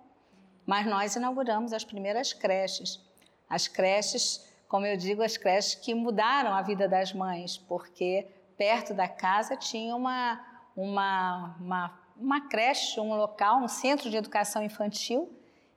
Mas 0.65 0.86
nós 0.86 1.15
inauguramos 1.15 1.72
as 1.72 1.84
primeiras 1.84 2.34
creches. 2.34 3.00
As 3.50 3.67
creches, 3.67 4.45
como 4.67 4.86
eu 4.86 4.98
digo, 4.98 5.22
as 5.22 5.38
creches 5.38 5.75
que 5.75 5.93
mudaram 5.93 6.53
a 6.53 6.62
vida 6.62 6.88
das 6.88 7.13
mães, 7.13 7.57
porque 7.57 8.27
perto 8.57 8.93
da 8.93 9.07
casa 9.07 9.55
tinha 9.55 9.95
uma, 9.95 10.43
uma, 10.75 11.55
uma, 11.60 12.00
uma 12.17 12.41
creche, 12.50 13.00
um 13.00 13.15
local, 13.15 13.60
um 13.60 13.67
centro 13.67 14.10
de 14.10 14.17
educação 14.17 14.63
infantil 14.63 15.31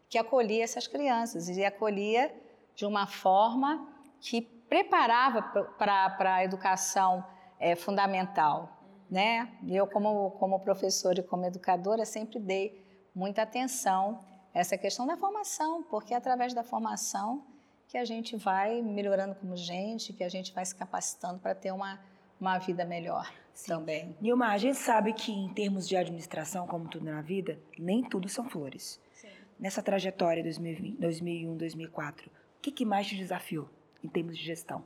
que 0.08 0.16
acolhia 0.16 0.64
essas 0.64 0.86
crianças 0.86 1.48
e 1.48 1.64
acolhia 1.64 2.34
de 2.74 2.86
uma 2.86 3.06
forma 3.06 3.86
que 4.20 4.40
preparava 4.40 5.42
para 5.78 6.34
a 6.34 6.44
educação 6.44 7.24
é, 7.58 7.74
fundamental. 7.76 8.76
Né? 9.10 9.50
Eu, 9.66 9.86
como, 9.86 10.32
como 10.32 10.60
professora 10.60 11.20
e 11.20 11.22
como 11.22 11.44
educadora, 11.46 12.04
sempre 12.04 12.38
dei 12.38 12.84
muita 13.14 13.42
atenção 13.42 14.20
a 14.54 14.58
essa 14.58 14.76
questão 14.76 15.06
da 15.06 15.16
formação, 15.16 15.82
porque 15.84 16.12
é 16.12 16.16
através 16.16 16.52
da 16.52 16.62
formação 16.62 17.44
que 17.88 17.96
a 17.96 18.04
gente 18.04 18.36
vai 18.36 18.82
melhorando 18.82 19.34
como 19.34 19.56
gente, 19.56 20.12
que 20.12 20.22
a 20.22 20.28
gente 20.28 20.52
vai 20.52 20.64
se 20.64 20.74
capacitando 20.74 21.38
para 21.38 21.54
ter 21.54 21.72
uma, 21.72 21.98
uma 22.38 22.58
vida 22.58 22.84
melhor 22.84 23.32
Sim. 23.54 23.72
também. 23.72 24.16
Nilma, 24.20 24.48
a 24.48 24.58
gente 24.58 24.76
sabe 24.76 25.14
que 25.14 25.32
em 25.32 25.48
termos 25.54 25.88
de 25.88 25.96
administração, 25.96 26.66
como 26.66 26.86
tudo 26.86 27.06
na 27.06 27.22
vida, 27.22 27.58
nem 27.78 28.04
tudo 28.04 28.28
são 28.28 28.48
flores. 28.48 29.00
Sim. 29.14 29.28
Nessa 29.58 29.82
trajetória 29.82 30.42
2020, 30.42 31.00
2001, 31.00 31.56
2004, 31.56 32.28
o 32.28 32.60
que, 32.60 32.70
que 32.70 32.84
mais 32.84 33.06
te 33.06 33.16
desafiou 33.16 33.70
em 34.04 34.08
termos 34.08 34.36
de 34.36 34.44
gestão? 34.44 34.84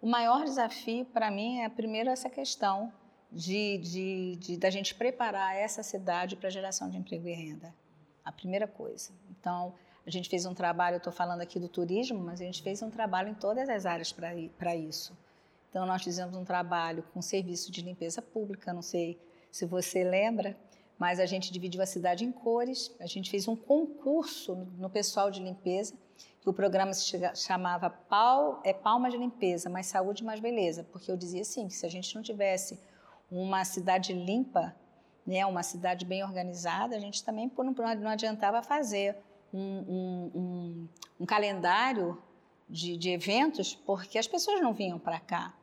O 0.00 0.06
maior 0.06 0.44
desafio 0.44 1.04
para 1.04 1.30
mim 1.30 1.60
é 1.60 1.68
primeiro 1.68 2.08
essa 2.08 2.30
questão 2.30 2.90
de, 3.30 3.78
de, 3.78 4.36
de, 4.36 4.56
da 4.56 4.70
gente 4.70 4.94
preparar 4.94 5.54
essa 5.54 5.82
cidade 5.82 6.36
para 6.36 6.48
geração 6.48 6.88
de 6.88 6.96
emprego 6.96 7.28
e 7.28 7.32
renda. 7.32 7.74
A 8.24 8.32
primeira 8.32 8.66
coisa. 8.66 9.10
Então, 9.30 9.74
a 10.06 10.10
gente 10.10 10.28
fez 10.28 10.46
um 10.46 10.54
trabalho, 10.54 10.94
eu 10.94 10.98
estou 10.98 11.12
falando 11.12 11.42
aqui 11.42 11.60
do 11.60 11.68
turismo, 11.68 12.18
mas 12.18 12.40
a 12.40 12.44
gente 12.44 12.62
fez 12.62 12.80
um 12.82 12.90
trabalho 12.90 13.28
em 13.28 13.34
todas 13.34 13.68
as 13.68 13.84
áreas 13.84 14.10
para 14.12 14.74
isso. 14.74 15.16
Então, 15.68 15.84
nós 15.84 16.02
fizemos 16.02 16.34
um 16.34 16.44
trabalho 16.44 17.04
com 17.12 17.20
serviço 17.20 17.70
de 17.70 17.82
limpeza 17.82 18.22
pública, 18.22 18.72
não 18.72 18.82
sei 18.82 19.20
se 19.52 19.66
você 19.66 20.02
lembra, 20.02 20.56
mas 20.98 21.20
a 21.20 21.26
gente 21.26 21.52
dividiu 21.52 21.82
a 21.82 21.86
cidade 21.86 22.24
em 22.24 22.32
cores, 22.32 22.94
a 22.98 23.06
gente 23.06 23.30
fez 23.30 23.46
um 23.46 23.56
concurso 23.56 24.54
no, 24.78 24.88
pessoal 24.90 25.30
de 25.30 25.42
limpeza 25.42 25.94
o 26.44 26.52
programa 26.52 26.92
se 26.94 27.18
chamava 27.34 27.90
Pal, 27.90 28.60
é 28.64 28.72
Palma 28.72 29.10
de 29.10 29.16
Limpeza, 29.16 29.68
mais 29.68 29.86
saúde, 29.86 30.24
mais 30.24 30.40
beleza, 30.40 30.84
porque 30.90 31.10
eu 31.10 31.16
dizia 31.16 31.42
assim, 31.42 31.68
que 31.68 31.74
se 31.74 31.84
a 31.84 31.88
gente 31.88 32.14
não 32.14 32.22
tivesse 32.22 32.80
uma 33.30 33.64
cidade 33.64 34.12
limpa, 34.12 34.74
né, 35.26 35.44
uma 35.44 35.62
cidade 35.62 36.04
bem 36.04 36.24
organizada, 36.24 36.96
a 36.96 36.98
gente 36.98 37.22
também 37.22 37.50
não 38.00 38.10
adiantava 38.10 38.62
fazer 38.62 39.16
um, 39.52 39.60
um, 39.60 40.30
um, 40.34 40.88
um 41.20 41.26
calendário 41.26 42.20
de, 42.68 42.96
de 42.96 43.10
eventos, 43.10 43.74
porque 43.74 44.18
as 44.18 44.26
pessoas 44.26 44.60
não 44.60 44.72
vinham 44.72 44.98
para 44.98 45.20
cá. 45.20 45.54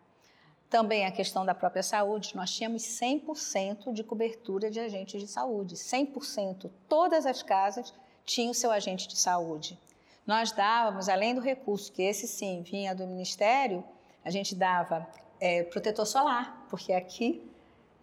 Também 0.69 1.05
a 1.05 1.12
questão 1.12 1.46
da 1.46 1.55
própria 1.55 1.81
saúde, 1.81 2.36
nós 2.36 2.51
tínhamos 2.51 2.84
100% 2.84 3.93
de 3.93 4.03
cobertura 4.03 4.69
de 4.69 4.79
agentes 4.79 5.22
de 5.22 5.27
saúde, 5.27 5.75
100%. 5.75 6.69
Todas 6.89 7.25
as 7.25 7.41
casas 7.41 7.93
tinham 8.25 8.53
seu 8.53 8.69
agente 8.69 9.07
de 9.07 9.17
saúde. 9.17 9.79
Nós 10.27 10.51
dávamos, 10.51 11.07
além 11.07 11.34
do 11.34 11.39
recurso, 11.39 11.91
que 11.91 12.01
esse 12.01 12.27
sim 12.27 12.62
vinha 12.62 12.93
do 12.93 13.07
Ministério, 13.07 13.81
a 14.25 14.29
gente 14.29 14.53
dava 14.53 15.07
é, 15.39 15.63
protetor 15.63 16.05
solar, 16.05 16.65
porque 16.69 16.91
aqui 16.91 17.50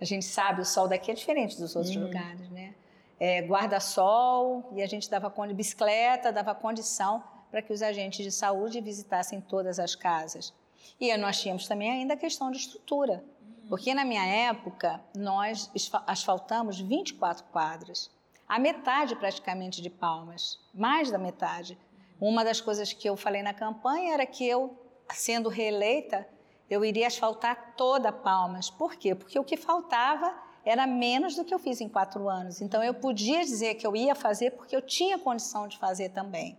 a 0.01 0.07
gente 0.07 0.25
sabe 0.25 0.63
o 0.63 0.65
sol 0.65 0.89
daqui 0.89 1.11
é 1.11 1.15
diferente 1.15 1.59
dos 1.59 1.77
outros 1.77 1.95
uhum. 1.95 2.05
lugares, 2.05 2.49
né? 2.51 2.75
É, 3.21 3.43
Guarda-sol 3.43 4.73
e 4.75 4.83
a 4.83 4.87
gente 4.87 5.09
dava 5.09 5.33
de 5.47 5.55
bicicleta, 5.55 6.33
dava 6.33 6.55
condição 6.55 7.23
para 7.51 7.63
que 7.63 7.73
os 7.73 7.83
agentes 7.83 8.25
de 8.25 8.33
saúde 8.33 8.81
visitassem 8.81 9.41
todas 9.41 9.79
as 9.79 9.95
casas. 9.95 10.53
E 10.99 11.15
nós 11.17 11.41
tínhamos 11.41 11.69
também 11.69 11.91
ainda 11.91 12.15
a 12.15 12.17
questão 12.17 12.51
de 12.51 12.57
estrutura. 12.57 13.23
Porque 13.69 13.95
na 13.95 14.05
minha 14.05 14.25
época, 14.25 15.01
nós 15.15 15.71
asfaltamos 16.07 16.81
24 16.81 17.45
quadras. 17.45 18.11
A 18.49 18.59
metade 18.59 19.15
praticamente 19.17 19.81
de 19.81 19.89
Palmas, 19.89 20.59
mais 20.73 21.11
da 21.11 21.19
metade. 21.19 21.79
Uma 22.21 22.45
das 22.45 22.61
coisas 22.61 22.93
que 22.93 23.09
eu 23.09 23.17
falei 23.17 23.43
na 23.43 23.53
campanha 23.53 24.15
era 24.15 24.27
que 24.27 24.47
eu, 24.47 24.79
sendo 25.13 25.49
reeleita, 25.49 26.27
eu 26.71 26.85
iria 26.85 27.07
asfaltar 27.07 27.75
toda 27.77 28.13
Palmas. 28.13 28.71
Por 28.71 28.97
quê? 28.97 29.15
Porque 29.15 29.39
o 29.39 29.45
que 29.45 29.57
faltava 29.57 30.35
era 30.65 30.87
menos 30.87 31.37
do 31.37 31.45
que 31.45 31.53
eu 31.53 31.59
fiz 31.59 31.81
em 31.81 31.89
quatro 31.89 32.29
anos. 32.29 32.61
Então 32.61 32.83
eu 32.83 32.95
podia 32.95 33.41
dizer 33.41 33.75
que 33.75 33.87
eu 33.87 33.95
ia 33.95 34.15
fazer 34.15 34.53
porque 34.53 34.75
eu 34.75 34.81
tinha 34.81 35.19
condição 35.19 35.69
de 35.69 35.79
fazer 35.79 36.09
também. 36.11 36.59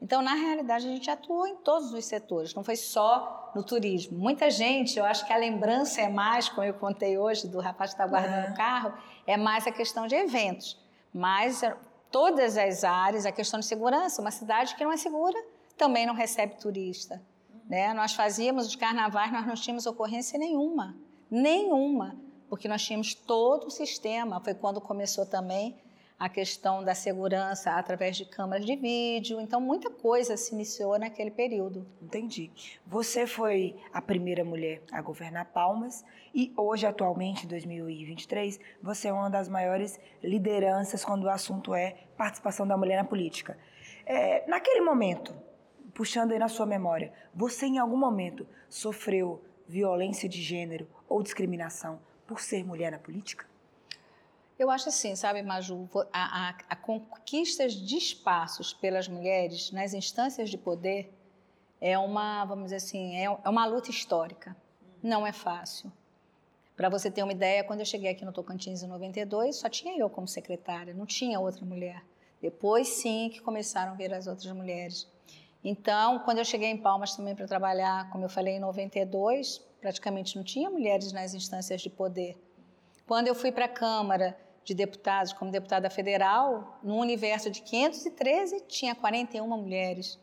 Então, 0.00 0.20
na 0.20 0.34
realidade, 0.34 0.86
a 0.86 0.90
gente 0.90 1.10
atuou 1.10 1.46
em 1.46 1.56
todos 1.56 1.92
os 1.92 2.04
setores, 2.04 2.54
não 2.54 2.62
foi 2.62 2.76
só 2.76 3.50
no 3.54 3.62
turismo. 3.62 4.18
Muita 4.18 4.50
gente, 4.50 4.98
eu 4.98 5.04
acho 5.04 5.26
que 5.26 5.32
a 5.32 5.36
lembrança 5.36 6.02
é 6.02 6.08
mais, 6.08 6.48
como 6.48 6.66
eu 6.66 6.74
contei 6.74 7.16
hoje, 7.16 7.48
do 7.48 7.58
rapaz 7.60 7.90
que 7.90 7.94
está 7.94 8.06
guardando 8.06 8.46
o 8.46 8.48
uhum. 8.50 8.54
carro, 8.54 8.92
é 9.26 9.36
mais 9.36 9.66
a 9.66 9.72
questão 9.72 10.06
de 10.06 10.14
eventos. 10.14 10.78
Mas 11.12 11.62
todas 12.10 12.56
as 12.56 12.84
áreas, 12.84 13.26
a 13.26 13.32
questão 13.32 13.60
de 13.60 13.66
segurança, 13.66 14.20
uma 14.20 14.30
cidade 14.30 14.74
que 14.74 14.84
não 14.84 14.92
é 14.92 14.96
segura 14.96 15.38
também 15.76 16.06
não 16.06 16.14
recebe 16.14 16.56
turista. 16.56 17.22
Né? 17.68 17.92
Nós 17.92 18.14
fazíamos 18.14 18.66
os 18.66 18.76
carnavais, 18.76 19.30
nós 19.32 19.46
não 19.46 19.54
tínhamos 19.54 19.86
ocorrência 19.86 20.38
nenhuma, 20.38 20.96
nenhuma, 21.30 22.16
porque 22.48 22.68
nós 22.68 22.82
tínhamos 22.82 23.14
todo 23.14 23.66
o 23.66 23.70
sistema. 23.70 24.40
Foi 24.40 24.54
quando 24.54 24.80
começou 24.80 25.26
também 25.26 25.76
a 26.18 26.28
questão 26.28 26.82
da 26.82 26.94
segurança 26.94 27.72
através 27.72 28.16
de 28.16 28.24
câmeras 28.24 28.64
de 28.64 28.74
vídeo. 28.74 29.40
Então, 29.40 29.60
muita 29.60 29.90
coisa 29.90 30.36
se 30.36 30.54
iniciou 30.54 30.98
naquele 30.98 31.30
período. 31.30 31.86
Entendi. 32.00 32.50
Você 32.86 33.26
foi 33.26 33.76
a 33.92 34.00
primeira 34.00 34.44
mulher 34.44 34.82
a 34.90 35.02
governar 35.02 35.46
Palmas 35.46 36.04
e 36.34 36.52
hoje, 36.56 36.86
atualmente, 36.86 37.44
em 37.44 37.48
2023, 37.48 38.58
você 38.82 39.08
é 39.08 39.12
uma 39.12 39.28
das 39.28 39.48
maiores 39.48 40.00
lideranças 40.22 41.04
quando 41.04 41.24
o 41.24 41.30
assunto 41.30 41.74
é 41.74 41.96
participação 42.16 42.66
da 42.66 42.76
mulher 42.76 42.96
na 42.96 43.04
política. 43.04 43.58
É, 44.06 44.46
naquele 44.48 44.80
momento, 44.80 45.34
puxando 45.92 46.32
aí 46.32 46.38
na 46.38 46.48
sua 46.48 46.64
memória, 46.64 47.12
você 47.34 47.66
em 47.66 47.78
algum 47.78 47.96
momento 47.96 48.46
sofreu 48.68 49.42
violência 49.68 50.28
de 50.28 50.40
gênero 50.40 50.88
ou 51.08 51.22
discriminação 51.22 52.00
por 52.26 52.40
ser 52.40 52.64
mulher 52.64 52.90
na 52.90 52.98
política? 52.98 53.46
Eu 54.58 54.70
acho 54.70 54.88
assim, 54.88 55.14
sabe, 55.14 55.42
Maju, 55.42 55.88
a, 56.10 56.48
a, 56.48 56.54
a 56.70 56.76
conquistas 56.76 57.74
de 57.74 57.96
espaços 57.96 58.72
pelas 58.72 59.06
mulheres 59.06 59.70
nas 59.70 59.92
instâncias 59.92 60.48
de 60.48 60.56
poder 60.56 61.12
é 61.78 61.98
uma, 61.98 62.44
vamos 62.46 62.64
dizer 62.64 62.76
assim, 62.76 63.16
é, 63.16 63.24
é 63.24 63.48
uma 63.48 63.66
luta 63.66 63.90
histórica. 63.90 64.56
Não 65.02 65.26
é 65.26 65.32
fácil. 65.32 65.92
Para 66.74 66.88
você 66.88 67.10
ter 67.10 67.22
uma 67.22 67.32
ideia, 67.32 67.64
quando 67.64 67.80
eu 67.80 67.86
cheguei 67.86 68.10
aqui 68.10 68.24
no 68.24 68.32
Tocantins 68.32 68.82
em 68.82 68.86
92, 68.86 69.56
só 69.56 69.68
tinha 69.68 69.98
eu 69.98 70.08
como 70.08 70.26
secretária, 70.26 70.94
não 70.94 71.04
tinha 71.04 71.38
outra 71.38 71.64
mulher. 71.64 72.02
Depois 72.40 72.88
sim 72.88 73.28
que 73.30 73.40
começaram 73.40 73.92
a 73.92 73.94
vir 73.94 74.12
as 74.12 74.26
outras 74.26 74.50
mulheres. 74.52 75.06
Então, 75.62 76.18
quando 76.20 76.38
eu 76.38 76.44
cheguei 76.44 76.70
em 76.70 76.76
Palmas 76.76 77.14
também 77.14 77.34
para 77.34 77.46
trabalhar, 77.46 78.10
como 78.10 78.24
eu 78.24 78.28
falei, 78.28 78.54
em 78.54 78.60
92, 78.60 79.58
praticamente 79.80 80.36
não 80.36 80.44
tinha 80.44 80.70
mulheres 80.70 81.12
nas 81.12 81.34
instâncias 81.34 81.80
de 81.82 81.90
poder. 81.90 82.38
Quando 83.06 83.28
eu 83.28 83.34
fui 83.34 83.52
para 83.52 83.66
a 83.66 83.68
Câmara, 83.68 84.36
de 84.66 84.74
deputados 84.74 85.32
como 85.32 85.52
deputada 85.52 85.88
federal, 85.88 86.80
no 86.82 86.96
universo 86.96 87.48
de 87.48 87.62
513, 87.62 88.64
tinha 88.66 88.96
41 88.96 89.46
mulheres. 89.46 90.18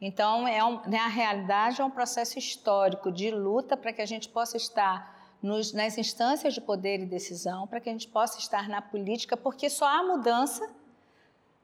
Então, 0.00 0.48
é 0.48 0.64
um, 0.64 0.80
na 0.88 1.08
realidade, 1.08 1.82
é 1.82 1.84
um 1.84 1.90
processo 1.90 2.38
histórico 2.38 3.12
de 3.12 3.30
luta 3.30 3.76
para 3.76 3.92
que 3.92 4.00
a 4.00 4.06
gente 4.06 4.30
possa 4.30 4.56
estar 4.56 5.14
nos, 5.42 5.74
nas 5.74 5.98
instâncias 5.98 6.54
de 6.54 6.60
poder 6.62 7.00
e 7.00 7.04
decisão, 7.04 7.66
para 7.66 7.78
que 7.78 7.90
a 7.90 7.92
gente 7.92 8.08
possa 8.08 8.38
estar 8.38 8.66
na 8.66 8.80
política, 8.80 9.36
porque 9.36 9.68
só 9.68 9.84
há 9.84 10.02
mudança 10.02 10.66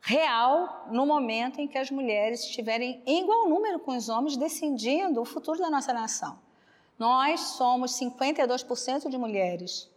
real 0.02 0.88
no 0.90 1.06
momento 1.06 1.62
em 1.62 1.66
que 1.66 1.78
as 1.78 1.90
mulheres 1.90 2.40
estiverem 2.40 3.02
em 3.06 3.22
igual 3.22 3.48
número 3.48 3.78
com 3.78 3.96
os 3.96 4.10
homens 4.10 4.36
decidindo 4.36 5.22
o 5.22 5.24
futuro 5.24 5.58
da 5.58 5.70
nossa 5.70 5.94
nação. 5.94 6.38
Nós 6.98 7.40
somos 7.40 7.92
52% 7.92 9.08
de 9.08 9.16
mulheres. 9.16 9.90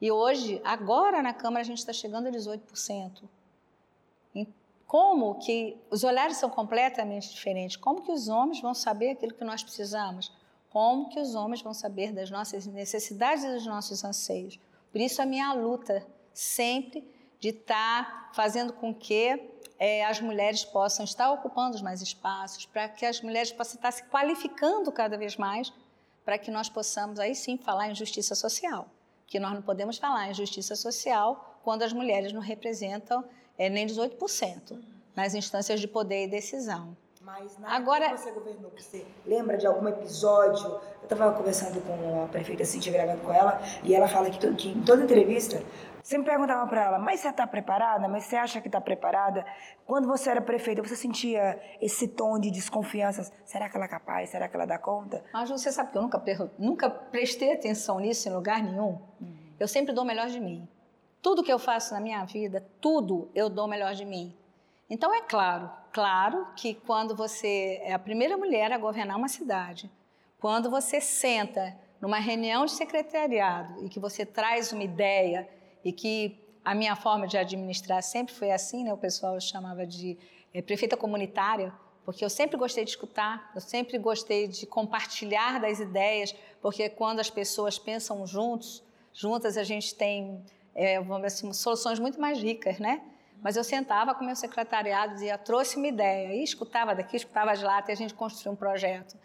E 0.00 0.12
hoje, 0.12 0.60
agora 0.64 1.20
na 1.22 1.34
Câmara, 1.34 1.60
a 1.60 1.64
gente 1.64 1.78
está 1.78 1.92
chegando 1.92 2.28
a 2.28 2.30
18%. 2.30 3.22
Como 4.86 5.34
que 5.34 5.76
os 5.90 6.02
olhares 6.02 6.38
são 6.38 6.48
completamente 6.48 7.28
diferentes? 7.28 7.76
Como 7.76 8.00
que 8.00 8.10
os 8.10 8.28
homens 8.28 8.60
vão 8.62 8.72
saber 8.72 9.10
aquilo 9.10 9.34
que 9.34 9.44
nós 9.44 9.62
precisamos? 9.62 10.32
Como 10.70 11.10
que 11.10 11.20
os 11.20 11.34
homens 11.34 11.60
vão 11.60 11.74
saber 11.74 12.10
das 12.10 12.30
nossas 12.30 12.64
necessidades 12.66 13.44
e 13.44 13.52
dos 13.52 13.66
nossos 13.66 14.02
anseios? 14.02 14.58
Por 14.90 14.98
isso 14.98 15.20
a 15.20 15.26
minha 15.26 15.52
luta 15.52 16.06
sempre 16.32 17.06
de 17.38 17.50
estar 17.50 18.04
tá 18.04 18.30
fazendo 18.32 18.72
com 18.72 18.94
que 18.94 19.50
é, 19.78 20.06
as 20.06 20.22
mulheres 20.22 20.64
possam 20.64 21.04
estar 21.04 21.30
ocupando 21.32 21.82
mais 21.82 22.00
espaços, 22.00 22.64
para 22.64 22.88
que 22.88 23.04
as 23.04 23.20
mulheres 23.20 23.52
possam 23.52 23.74
estar 23.74 23.92
se 23.92 24.04
qualificando 24.04 24.90
cada 24.90 25.18
vez 25.18 25.36
mais, 25.36 25.70
para 26.24 26.38
que 26.38 26.50
nós 26.50 26.70
possamos 26.70 27.20
aí 27.20 27.34
sim 27.34 27.58
falar 27.58 27.90
em 27.90 27.94
justiça 27.94 28.34
social 28.34 28.88
que 29.28 29.38
nós 29.38 29.52
não 29.52 29.62
podemos 29.62 29.98
falar 29.98 30.28
em 30.30 30.34
justiça 30.34 30.74
social 30.74 31.60
quando 31.62 31.82
as 31.82 31.92
mulheres 31.92 32.32
não 32.32 32.40
representam 32.40 33.22
é, 33.56 33.68
nem 33.68 33.86
18% 33.86 34.80
nas 35.14 35.34
instâncias 35.34 35.80
de 35.80 35.86
poder 35.86 36.24
e 36.24 36.28
decisão. 36.28 36.96
Mas 37.20 37.58
na 37.58 37.74
Agora, 37.74 38.16
você 38.16 38.30
governou, 38.30 38.72
você 38.74 39.04
lembra 39.26 39.58
de 39.58 39.66
algum 39.66 39.86
episódio? 39.86 40.66
Eu 40.66 41.02
estava 41.02 41.30
conversando 41.32 41.78
com 41.82 42.24
a 42.24 42.28
prefeita 42.28 42.64
Cintia, 42.64 42.90
gravando 42.90 43.20
com 43.20 43.30
ela, 43.30 43.60
e 43.84 43.94
ela 43.94 44.08
fala 44.08 44.30
que, 44.30 44.54
que 44.54 44.68
em 44.70 44.82
toda 44.82 45.04
entrevista 45.04 45.62
sempre 46.08 46.30
perguntava 46.30 46.66
para 46.66 46.84
ela, 46.84 46.98
mas 46.98 47.20
você 47.20 47.28
está 47.28 47.46
preparada? 47.46 48.08
Mas 48.08 48.24
você 48.24 48.36
acha 48.36 48.62
que 48.62 48.68
está 48.68 48.80
preparada? 48.80 49.44
Quando 49.84 50.08
você 50.08 50.30
era 50.30 50.40
prefeita, 50.40 50.82
você 50.82 50.96
sentia 50.96 51.60
esse 51.82 52.08
tom 52.08 52.38
de 52.38 52.50
desconfiança? 52.50 53.30
Será 53.44 53.68
que 53.68 53.76
ela 53.76 53.84
é 53.84 53.88
capaz? 53.88 54.30
Será 54.30 54.48
que 54.48 54.56
ela 54.56 54.64
dá 54.64 54.78
conta? 54.78 55.22
Mas 55.34 55.50
você 55.50 55.70
sabe 55.70 55.92
que 55.92 55.98
eu 55.98 56.02
nunca, 56.02 56.22
nunca 56.58 56.88
prestei 56.88 57.52
atenção 57.52 58.00
nisso 58.00 58.26
em 58.26 58.32
lugar 58.32 58.62
nenhum. 58.62 58.98
Hum. 59.20 59.36
Eu 59.60 59.68
sempre 59.68 59.92
dou 59.92 60.02
o 60.02 60.06
melhor 60.06 60.28
de 60.28 60.40
mim. 60.40 60.66
Tudo 61.20 61.42
que 61.42 61.52
eu 61.52 61.58
faço 61.58 61.92
na 61.92 62.00
minha 62.00 62.24
vida, 62.24 62.66
tudo 62.80 63.30
eu 63.34 63.50
dou 63.50 63.66
o 63.66 63.68
melhor 63.68 63.92
de 63.92 64.06
mim. 64.06 64.34
Então 64.88 65.14
é 65.14 65.20
claro, 65.20 65.70
claro 65.92 66.46
que 66.56 66.72
quando 66.72 67.14
você 67.14 67.82
é 67.82 67.92
a 67.92 67.98
primeira 67.98 68.34
mulher 68.38 68.72
a 68.72 68.78
governar 68.78 69.18
uma 69.18 69.28
cidade, 69.28 69.90
quando 70.40 70.70
você 70.70 71.02
senta 71.02 71.76
numa 72.00 72.18
reunião 72.18 72.64
de 72.64 72.72
secretariado 72.72 73.84
e 73.84 73.90
que 73.90 74.00
você 74.00 74.24
traz 74.24 74.72
uma 74.72 74.84
ideia 74.84 75.46
e 75.84 75.92
que 75.92 76.38
a 76.64 76.74
minha 76.74 76.94
forma 76.94 77.26
de 77.26 77.36
administrar 77.38 78.02
sempre 78.02 78.34
foi 78.34 78.50
assim, 78.50 78.84
né? 78.84 78.92
O 78.92 78.96
pessoal 78.98 79.40
chamava 79.40 79.86
de 79.86 80.18
é, 80.52 80.60
prefeita 80.60 80.96
comunitária, 80.96 81.72
porque 82.04 82.24
eu 82.24 82.30
sempre 82.30 82.56
gostei 82.56 82.84
de 82.84 82.90
escutar, 82.90 83.50
eu 83.54 83.60
sempre 83.60 83.98
gostei 83.98 84.48
de 84.48 84.66
compartilhar 84.66 85.60
das 85.60 85.78
ideias, 85.78 86.34
porque 86.60 86.88
quando 86.88 87.20
as 87.20 87.30
pessoas 87.30 87.78
pensam 87.78 88.26
juntos, 88.26 88.82
juntas 89.12 89.56
a 89.56 89.62
gente 89.62 89.94
tem, 89.94 90.42
é, 90.74 91.00
vamos 91.00 91.26
assim, 91.26 91.52
soluções 91.52 91.98
muito 91.98 92.20
mais 92.20 92.38
ricas, 92.38 92.78
né? 92.78 93.02
Mas 93.40 93.56
eu 93.56 93.62
sentava 93.64 94.14
com 94.14 94.24
meu 94.24 94.34
secretariado, 94.34 95.14
dizia, 95.14 95.38
trouxe 95.38 95.76
uma 95.76 95.86
ideia, 95.86 96.34
e 96.34 96.42
escutava 96.42 96.94
daqui, 96.94 97.16
escutava 97.16 97.54
de 97.54 97.64
lá, 97.64 97.78
até 97.78 97.92
a 97.92 97.96
gente 97.96 98.14
construir 98.14 98.52
um 98.52 98.56
projeto. 98.56 99.16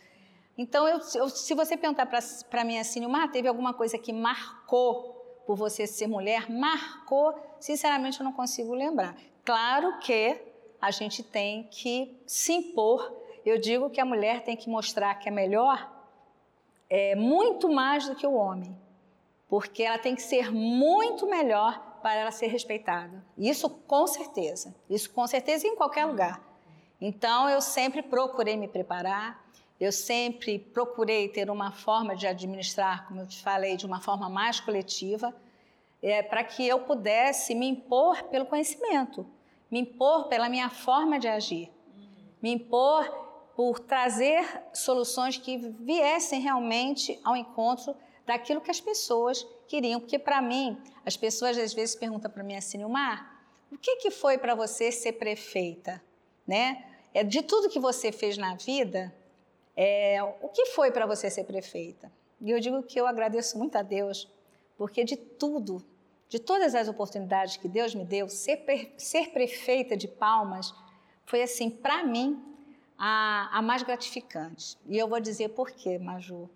Então, 0.57 0.87
eu, 0.87 0.99
eu, 1.15 1.29
se 1.29 1.53
você 1.55 1.75
perguntar 1.75 2.05
para 2.49 2.63
mim 2.63 2.77
assim, 2.77 3.05
Mar, 3.07 3.31
teve 3.31 3.47
alguma 3.47 3.73
coisa 3.73 3.97
que 3.97 4.13
marcou 4.13 5.12
por 5.45 5.55
você 5.55 5.85
ser 5.85 6.07
mulher 6.07 6.49
marcou, 6.49 7.33
sinceramente 7.59 8.19
eu 8.19 8.23
não 8.23 8.33
consigo 8.33 8.73
lembrar. 8.73 9.15
Claro 9.43 9.99
que 9.99 10.39
a 10.81 10.91
gente 10.91 11.23
tem 11.23 11.63
que 11.63 12.17
se 12.25 12.53
impor. 12.53 13.13
Eu 13.45 13.59
digo 13.59 13.89
que 13.89 13.99
a 13.99 14.05
mulher 14.05 14.43
tem 14.43 14.55
que 14.55 14.69
mostrar 14.69 15.15
que 15.15 15.27
é 15.27 15.31
melhor 15.31 15.91
é, 16.89 17.15
muito 17.15 17.69
mais 17.69 18.07
do 18.07 18.15
que 18.15 18.25
o 18.25 18.33
homem, 18.33 18.77
porque 19.47 19.83
ela 19.83 19.97
tem 19.97 20.15
que 20.15 20.21
ser 20.21 20.51
muito 20.51 21.25
melhor 21.25 21.99
para 22.01 22.15
ela 22.15 22.31
ser 22.31 22.47
respeitada. 22.47 23.25
Isso 23.37 23.69
com 23.69 24.05
certeza, 24.07 24.75
isso 24.89 25.09
com 25.11 25.25
certeza 25.25 25.67
em 25.67 25.75
qualquer 25.75 26.05
lugar. 26.05 26.41
Então 26.99 27.49
eu 27.49 27.61
sempre 27.61 28.01
procurei 28.01 28.55
me 28.55 28.67
preparar, 28.67 29.42
eu 29.79 29.91
sempre 29.91 30.59
procurei 30.59 31.27
ter 31.27 31.49
uma 31.49 31.71
forma 31.71 32.15
de 32.15 32.27
administrar, 32.27 33.07
como 33.07 33.21
eu 33.21 33.27
te 33.27 33.41
falei, 33.41 33.75
de 33.75 33.85
uma 33.85 33.99
forma 33.99 34.29
mais 34.29 34.59
coletiva, 34.59 35.35
é, 36.01 36.21
para 36.21 36.43
que 36.43 36.67
eu 36.67 36.79
pudesse 36.79 37.55
me 37.55 37.67
impor 37.67 38.23
pelo 38.23 38.45
conhecimento, 38.45 39.25
me 39.71 39.79
impor 39.79 40.27
pela 40.27 40.49
minha 40.49 40.69
forma 40.69 41.19
de 41.19 41.27
agir, 41.27 41.71
me 42.41 42.51
impor 42.51 43.23
por 43.55 43.79
trazer 43.79 44.63
soluções 44.73 45.37
que 45.37 45.57
viessem 45.57 46.41
realmente 46.41 47.19
ao 47.23 47.35
encontro 47.35 47.95
daquilo 48.25 48.61
que 48.61 48.71
as 48.71 48.81
pessoas 48.81 49.45
queriam. 49.67 49.99
Porque, 49.99 50.17
para 50.17 50.41
mim, 50.41 50.77
as 51.05 51.15
pessoas 51.15 51.57
às 51.57 51.73
vezes 51.73 51.95
perguntam 51.95 52.29
para 52.31 52.43
mim 52.43 52.55
assim, 52.55 52.83
Mar, 52.85 53.45
o 53.71 53.77
que, 53.77 53.97
que 53.97 54.11
foi 54.11 54.37
para 54.37 54.55
você 54.55 54.91
ser 54.91 55.13
prefeita? 55.13 56.01
Né? 56.45 56.83
É, 57.13 57.23
de 57.23 57.41
tudo 57.41 57.69
que 57.69 57.79
você 57.79 58.11
fez 58.11 58.37
na 58.37 58.55
vida, 58.55 59.13
é, 59.75 60.21
o 60.41 60.49
que 60.49 60.67
foi 60.67 60.91
para 60.91 61.05
você 61.05 61.29
ser 61.29 61.43
prefeita? 61.45 62.11
E 62.39 62.51
eu 62.51 62.59
digo 62.59 62.83
que 62.83 62.99
eu 62.99 63.07
agradeço 63.07 63.57
muito 63.57 63.75
a 63.77 63.81
Deus, 63.81 64.29
porque 64.77 65.03
de 65.03 65.15
tudo, 65.15 65.83
de 66.29 66.39
todas 66.39 66.75
as 66.75 66.87
oportunidades 66.87 67.57
que 67.57 67.67
Deus 67.67 67.95
me 67.95 68.03
deu, 68.03 68.27
ser, 68.27 68.93
ser 68.97 69.29
prefeita 69.29 69.95
de 69.95 70.07
Palmas 70.07 70.73
foi 71.25 71.41
assim, 71.41 71.69
para 71.69 72.03
mim, 72.03 72.41
a, 72.97 73.57
a, 73.57 73.61
mais 73.61 73.83
gratificante. 73.83 74.77
E 74.85 74.97
eu 74.97 75.07
vou 75.07 75.19
dizer 75.19 75.49
por 75.49 75.71
quê, 75.71 75.97
Maju. 75.97 76.49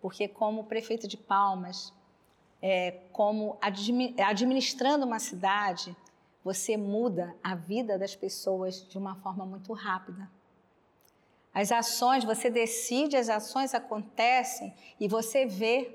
Porque 0.00 0.26
como 0.26 0.64
prefeita 0.64 1.06
de 1.06 1.16
Palmas, 1.16 1.92
é, 2.62 2.92
como 3.12 3.58
administrando 3.60 5.04
uma 5.04 5.18
cidade, 5.18 5.96
você 6.42 6.76
muda 6.76 7.34
a 7.42 7.54
vida 7.54 7.98
das 7.98 8.14
pessoas 8.14 8.86
de 8.88 8.96
uma 8.96 9.16
forma 9.16 9.44
muito 9.44 9.72
rápida. 9.72 10.30
As 11.56 11.72
ações, 11.72 12.22
você 12.22 12.50
decide, 12.50 13.16
as 13.16 13.30
ações 13.30 13.72
acontecem 13.72 14.74
e 15.00 15.08
você 15.08 15.46
vê 15.46 15.90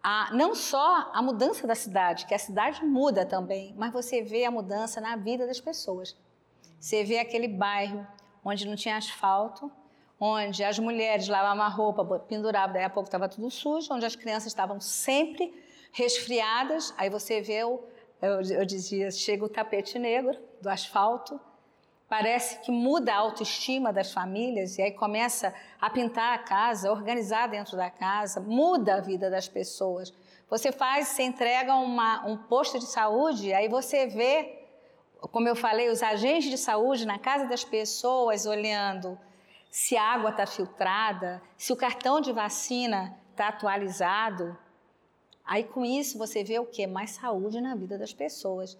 a, 0.00 0.30
não 0.32 0.54
só 0.54 1.10
a 1.12 1.20
mudança 1.20 1.66
da 1.66 1.74
cidade, 1.74 2.26
que 2.26 2.32
a 2.32 2.38
cidade 2.38 2.84
muda 2.84 3.26
também, 3.26 3.74
mas 3.76 3.92
você 3.92 4.22
vê 4.22 4.44
a 4.44 4.52
mudança 4.52 5.00
na 5.00 5.16
vida 5.16 5.48
das 5.48 5.60
pessoas. 5.60 6.16
Você 6.78 7.02
vê 7.02 7.18
aquele 7.18 7.48
bairro 7.48 8.06
onde 8.44 8.68
não 8.68 8.76
tinha 8.76 8.96
asfalto, 8.96 9.68
onde 10.20 10.62
as 10.62 10.78
mulheres 10.78 11.26
lavavam 11.26 11.64
a 11.64 11.68
roupa, 11.68 12.20
penduravam, 12.20 12.74
daí 12.74 12.84
a 12.84 12.88
pouco 12.88 13.08
estava 13.08 13.28
tudo 13.28 13.50
sujo, 13.50 13.92
onde 13.92 14.06
as 14.06 14.14
crianças 14.14 14.46
estavam 14.46 14.78
sempre 14.78 15.52
resfriadas. 15.90 16.94
Aí 16.96 17.10
você 17.10 17.40
vê, 17.40 17.64
o, 17.64 17.82
eu, 18.22 18.40
eu 18.42 18.64
dizia, 18.64 19.10
chega 19.10 19.44
o 19.44 19.48
tapete 19.48 19.98
negro 19.98 20.38
do 20.62 20.68
asfalto, 20.68 21.40
Parece 22.16 22.60
que 22.60 22.70
muda 22.70 23.12
a 23.12 23.16
autoestima 23.16 23.92
das 23.92 24.12
famílias 24.12 24.78
e 24.78 24.82
aí 24.82 24.92
começa 24.92 25.52
a 25.80 25.90
pintar 25.90 26.32
a 26.32 26.38
casa, 26.38 26.92
organizar 26.92 27.48
dentro 27.48 27.76
da 27.76 27.90
casa, 27.90 28.38
muda 28.38 28.94
a 28.94 29.00
vida 29.00 29.28
das 29.28 29.48
pessoas. 29.48 30.14
Você 30.48 30.70
faz, 30.70 31.08
você 31.08 31.24
entrega 31.24 31.74
uma, 31.74 32.24
um 32.24 32.36
posto 32.36 32.78
de 32.78 32.86
saúde, 32.86 33.52
aí 33.52 33.68
você 33.68 34.06
vê, 34.06 34.64
como 35.32 35.48
eu 35.48 35.56
falei, 35.56 35.90
os 35.90 36.04
agentes 36.04 36.48
de 36.48 36.56
saúde 36.56 37.04
na 37.04 37.18
casa 37.18 37.48
das 37.48 37.64
pessoas 37.64 38.46
olhando 38.46 39.18
se 39.68 39.96
a 39.96 40.04
água 40.04 40.30
está 40.30 40.46
filtrada, 40.46 41.42
se 41.56 41.72
o 41.72 41.76
cartão 41.76 42.20
de 42.20 42.32
vacina 42.32 43.18
está 43.32 43.48
atualizado. 43.48 44.56
Aí 45.44 45.64
com 45.64 45.84
isso 45.84 46.16
você 46.16 46.44
vê 46.44 46.60
o 46.60 46.64
que? 46.64 46.86
Mais 46.86 47.10
saúde 47.10 47.60
na 47.60 47.74
vida 47.74 47.98
das 47.98 48.14
pessoas. 48.14 48.78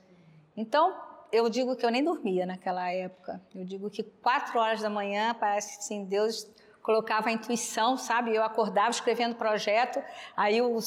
Então, 0.56 1.13
eu 1.34 1.48
digo 1.48 1.74
que 1.74 1.84
eu 1.84 1.90
nem 1.90 2.04
dormia 2.04 2.46
naquela 2.46 2.88
época. 2.92 3.42
Eu 3.52 3.64
digo 3.64 3.90
que 3.90 4.04
quatro 4.04 4.56
horas 4.58 4.80
da 4.80 4.88
manhã, 4.88 5.34
parece 5.34 5.76
que 5.76 5.78
assim, 5.82 6.04
Deus 6.04 6.48
colocava 6.80 7.28
a 7.28 7.32
intuição, 7.32 7.96
sabe? 7.96 8.32
Eu 8.32 8.44
acordava 8.44 8.90
escrevendo 8.90 9.34
projeto, 9.34 10.00
aí 10.36 10.58
eu 10.58 10.78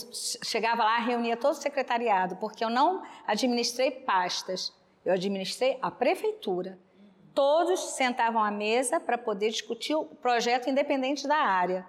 chegava 0.43 0.85
lá, 0.85 0.99
reunia 0.99 1.35
todo 1.35 1.51
o 1.51 1.55
secretariado, 1.55 2.37
porque 2.37 2.63
eu 2.63 2.69
não 2.69 3.03
administrei 3.25 3.91
pastas, 3.91 4.73
eu 5.03 5.13
administrei 5.13 5.77
a 5.81 5.91
prefeitura. 5.91 6.79
Todos 7.33 7.79
sentavam 7.95 8.41
à 8.41 8.49
mesa 8.49 9.01
para 9.01 9.17
poder 9.17 9.49
discutir 9.49 9.95
o 9.95 10.05
projeto 10.05 10.69
independente 10.69 11.27
da 11.27 11.35
área. 11.35 11.85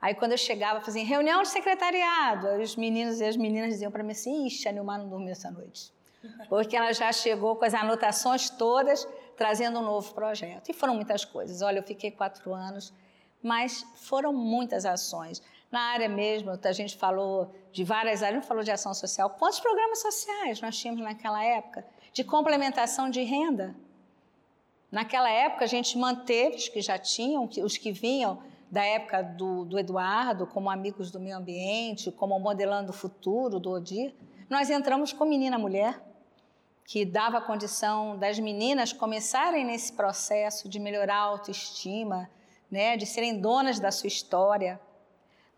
Aí 0.00 0.14
quando 0.14 0.32
eu 0.32 0.38
chegava, 0.38 0.80
fazia 0.80 1.04
reunião 1.04 1.42
de 1.42 1.48
secretariado, 1.48 2.48
aí 2.48 2.62
os 2.62 2.74
meninos 2.74 3.20
e 3.20 3.24
as 3.24 3.36
meninas 3.36 3.70
diziam 3.70 3.92
para 3.92 4.02
mim 4.02 4.12
assim, 4.12 4.46
ixi, 4.46 4.68
a 4.68 4.72
Nilmar 4.72 4.98
não 4.98 5.08
dormiu 5.08 5.30
essa 5.30 5.50
noite 5.50 5.92
porque 6.48 6.76
ela 6.76 6.92
já 6.92 7.12
chegou 7.12 7.56
com 7.56 7.64
as 7.64 7.74
anotações 7.74 8.50
todas, 8.50 9.06
trazendo 9.36 9.78
um 9.78 9.82
novo 9.82 10.12
projeto. 10.14 10.68
E 10.68 10.72
foram 10.72 10.94
muitas 10.94 11.24
coisas. 11.24 11.62
Olha, 11.62 11.78
eu 11.78 11.82
fiquei 11.82 12.10
quatro 12.10 12.52
anos, 12.52 12.92
mas 13.42 13.84
foram 13.94 14.32
muitas 14.32 14.84
ações. 14.84 15.42
Na 15.70 15.80
área 15.92 16.08
mesmo, 16.08 16.50
a 16.50 16.72
gente 16.72 16.96
falou 16.96 17.54
de 17.72 17.84
várias 17.84 18.22
áreas, 18.22 18.40
não 18.40 18.48
falou 18.48 18.62
de 18.62 18.70
ação 18.70 18.92
social. 18.92 19.30
Quantos 19.30 19.60
programas 19.60 20.00
sociais 20.00 20.60
nós 20.60 20.76
tínhamos 20.76 21.02
naquela 21.02 21.42
época? 21.44 21.86
De 22.12 22.24
complementação 22.24 23.08
de 23.08 23.22
renda. 23.22 23.74
Naquela 24.90 25.30
época, 25.30 25.64
a 25.64 25.68
gente 25.68 25.96
manteve 25.96 26.56
os 26.56 26.68
que 26.68 26.80
já 26.80 26.98
tinham, 26.98 27.48
os 27.62 27.76
que 27.76 27.92
vinham 27.92 28.42
da 28.68 28.84
época 28.84 29.22
do, 29.22 29.64
do 29.64 29.78
Eduardo, 29.78 30.46
como 30.46 30.68
Amigos 30.68 31.10
do 31.10 31.20
Meio 31.20 31.36
Ambiente, 31.36 32.10
como 32.10 32.38
Modelando 32.38 32.90
o 32.90 32.92
Futuro, 32.92 33.60
do 33.60 33.70
ODIR. 33.70 34.12
Nós 34.48 34.68
entramos 34.70 35.12
com 35.12 35.24
Menina 35.24 35.56
Mulher, 35.56 36.00
que 36.84 37.04
dava 37.04 37.40
condição 37.40 38.16
das 38.18 38.38
meninas 38.38 38.92
começarem 38.92 39.64
nesse 39.64 39.92
processo 39.92 40.68
de 40.68 40.78
melhorar 40.78 41.16
a 41.16 41.22
autoestima, 41.22 42.28
né, 42.70 42.96
de 42.96 43.06
serem 43.06 43.40
donas 43.40 43.78
da 43.78 43.90
sua 43.90 44.08
história. 44.08 44.80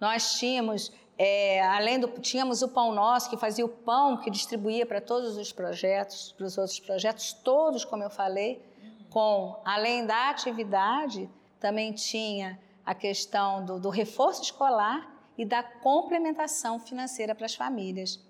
Nós 0.00 0.35
tínhamos, 0.35 0.92
é, 1.16 1.61
além 1.62 2.00
do, 2.00 2.08
tínhamos 2.20 2.62
o 2.62 2.68
Pão 2.68 2.92
Nosso, 2.92 3.30
que 3.30 3.37
fazia 3.37 3.64
o 3.64 3.68
pão 3.68 4.16
que 4.16 4.30
distribuía 4.30 4.85
para 4.85 5.00
todos 5.00 5.37
os 5.37 5.52
projetos, 5.52 6.32
para 6.32 6.46
os 6.46 6.58
outros 6.58 6.80
projetos, 6.80 7.32
todos, 7.32 7.85
como 7.85 8.02
eu 8.02 8.11
falei, 8.11 8.62
com, 9.11 9.61
além 9.64 10.06
da 10.06 10.30
atividade, 10.30 11.28
também 11.61 11.92
tinha 11.92 12.58
a 12.85 12.94
questão 12.94 13.64
do, 13.64 13.78
do 13.78 13.88
reforço 13.88 14.42
escolar 14.42 15.08
e 15.37 15.44
da 15.44 15.62
complementação 15.62 16.78
financeira 16.80 17.35
para 17.35 17.46
as 17.46 17.54
famílias. 17.54 18.20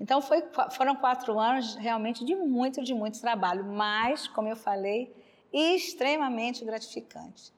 Então 0.00 0.22
foi, 0.22 0.42
foram 0.70 0.94
quatro 0.94 1.38
anos 1.38 1.74
realmente 1.74 2.24
de 2.24 2.34
muito, 2.34 2.82
de 2.82 2.94
muito 2.94 3.20
trabalho, 3.20 3.64
mas, 3.64 4.28
como 4.28 4.48
eu 4.48 4.56
falei, 4.56 5.12
extremamente 5.52 6.64
gratificante. 6.64 7.52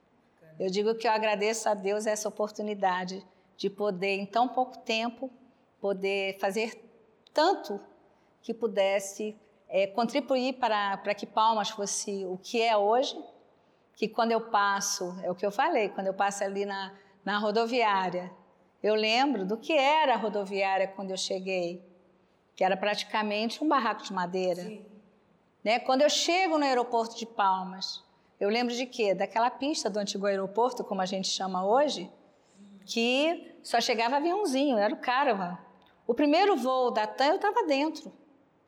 Eu 0.58 0.70
digo 0.70 0.94
que 0.94 1.06
eu 1.06 1.12
agradeço 1.12 1.68
a 1.68 1.74
Deus 1.74 2.06
essa 2.06 2.28
oportunidade 2.28 3.26
de 3.56 3.68
poder, 3.68 4.16
em 4.16 4.26
tão 4.26 4.48
pouco 4.48 4.78
tempo, 4.78 5.30
poder 5.80 6.38
fazer 6.38 6.82
tanto 7.32 7.80
que 8.42 8.54
pudesse 8.54 9.36
é, 9.68 9.86
contribuir 9.86 10.54
para, 10.54 10.96
para 10.98 11.14
que 11.14 11.26
Palmas 11.26 11.70
fosse 11.70 12.24
o 12.24 12.38
que 12.38 12.60
é 12.60 12.76
hoje, 12.76 13.16
que 13.94 14.08
quando 14.08 14.32
eu 14.32 14.40
passo, 14.40 15.14
é 15.22 15.30
o 15.30 15.34
que 15.34 15.44
eu 15.44 15.52
falei, 15.52 15.90
quando 15.90 16.06
eu 16.06 16.14
passo 16.14 16.42
ali 16.42 16.64
na, 16.64 16.94
na 17.24 17.38
rodoviária, 17.38 18.30
eu 18.82 18.94
lembro 18.94 19.44
do 19.44 19.58
que 19.58 19.74
era 19.74 20.14
a 20.14 20.16
rodoviária 20.16 20.88
quando 20.88 21.10
eu 21.10 21.16
cheguei 21.18 21.89
que 22.60 22.64
era 22.64 22.76
praticamente 22.76 23.64
um 23.64 23.66
barraco 23.66 24.02
de 24.02 24.12
madeira. 24.12 24.60
Sim. 24.60 24.84
Né? 25.64 25.78
Quando 25.78 26.02
eu 26.02 26.10
chego 26.10 26.58
no 26.58 26.64
aeroporto 26.66 27.16
de 27.16 27.24
Palmas, 27.24 28.04
eu 28.38 28.50
lembro 28.50 28.74
de 28.74 28.84
quê? 28.84 29.14
Daquela 29.14 29.48
pista 29.48 29.88
do 29.88 29.98
antigo 29.98 30.26
aeroporto, 30.26 30.84
como 30.84 31.00
a 31.00 31.06
gente 31.06 31.26
chama 31.28 31.66
hoje, 31.66 32.12
que 32.84 33.56
só 33.62 33.80
chegava 33.80 34.16
aviãozinho, 34.16 34.76
era 34.76 34.92
o 34.92 34.98
Caravan. 34.98 35.56
O 36.06 36.12
primeiro 36.12 36.54
voo 36.54 36.90
da 36.90 37.06
TAM 37.06 37.28
eu 37.28 37.36
estava 37.36 37.64
dentro, 37.64 38.12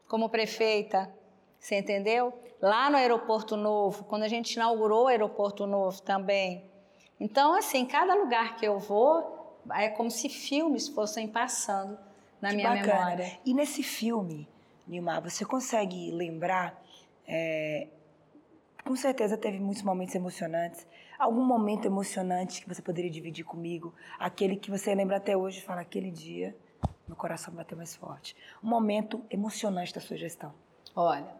como 0.09 0.31
prefeita, 0.31 1.15
você 1.61 1.77
entendeu? 1.77 2.33
Lá 2.63 2.89
no 2.89 2.97
aeroporto 2.97 3.59
novo, 3.59 4.05
quando 4.05 4.23
a 4.23 4.29
gente 4.29 4.55
inaugurou 4.55 5.05
o 5.05 5.09
aeroporto 5.09 5.67
novo 5.67 6.01
também. 6.01 6.65
Então, 7.21 7.53
assim, 7.53 7.85
cada 7.85 8.15
lugar 8.15 8.57
que 8.57 8.67
eu 8.67 8.79
vou, 8.79 9.61
é 9.71 9.91
como 9.91 10.11
se 10.11 10.31
filmes 10.31 10.89
fossem 10.89 11.29
passando 11.29 11.99
na 12.43 12.51
que 12.51 12.57
minha 12.57 12.69
bacana. 12.69 12.95
memória. 12.95 13.39
E 13.47 13.55
nesse 13.55 13.83
filme, 13.83 14.47
Nilmar, 14.87 15.23
você 15.23 15.45
consegue 15.45 16.11
lembrar? 16.11 16.83
É, 17.27 17.87
com 18.85 18.97
certeza 18.97 19.39
teve 19.39 19.59
muitos 19.59 19.83
momentos 19.83 20.15
emocionantes. 20.15 20.87
Algum 21.19 21.45
momento 21.45 21.87
emocionante 21.87 22.61
que 22.61 22.69
você 22.69 22.83
poderia 22.83 23.11
dividir 23.11 23.45
comigo? 23.45 23.95
Aquele 24.19 24.57
que 24.57 24.71
você 24.71 24.95
lembra 24.95 25.17
até 25.17 25.37
hoje 25.37 25.61
e 25.61 25.63
fala: 25.63 25.81
aquele 25.81 26.11
dia 26.11 26.55
meu 27.07 27.17
coração 27.17 27.53
bateu 27.55 27.77
mais 27.77 27.95
forte. 27.95 28.35
Um 28.63 28.69
momento 28.69 29.23
emocionante 29.31 29.95
da 29.95 30.01
sua 30.01 30.17
gestão. 30.17 30.53
Olha, 30.97 31.35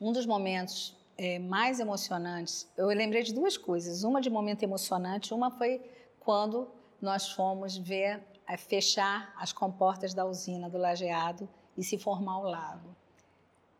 um 0.00 0.12
dos 0.12 0.26
momentos 0.26 0.96
é, 1.16 1.38
mais 1.38 1.80
emocionantes, 1.80 2.70
eu 2.76 2.86
lembrei 2.88 3.22
de 3.22 3.32
duas 3.32 3.56
coisas. 3.56 4.04
Uma 4.04 4.20
de 4.20 4.28
momento 4.28 4.62
emocionante, 4.62 5.32
uma 5.32 5.50
foi 5.50 5.80
quando 6.20 6.68
nós 7.00 7.32
fomos 7.32 7.76
ver 7.76 8.22
é 8.46 8.56
fechar 8.56 9.32
as 9.36 9.52
comportas 9.52 10.12
da 10.14 10.24
usina 10.24 10.68
do 10.68 10.78
Lajeado 10.78 11.48
e 11.76 11.82
se 11.82 11.98
formar 11.98 12.38
o 12.38 12.42
lago. 12.42 12.94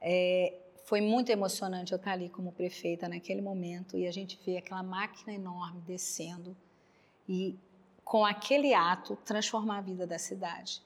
É, 0.00 0.54
foi 0.84 1.00
muito 1.00 1.30
emocionante 1.30 1.92
eu 1.92 1.96
estar 1.96 2.12
ali 2.12 2.28
como 2.28 2.52
prefeita 2.52 3.08
naquele 3.08 3.40
momento 3.40 3.96
e 3.96 4.06
a 4.06 4.12
gente 4.12 4.38
ver 4.44 4.58
aquela 4.58 4.82
máquina 4.82 5.32
enorme 5.32 5.80
descendo 5.82 6.56
e 7.28 7.58
com 8.04 8.24
aquele 8.24 8.74
ato 8.74 9.16
transformar 9.24 9.78
a 9.78 9.80
vida 9.80 10.06
da 10.06 10.18
cidade. 10.18 10.82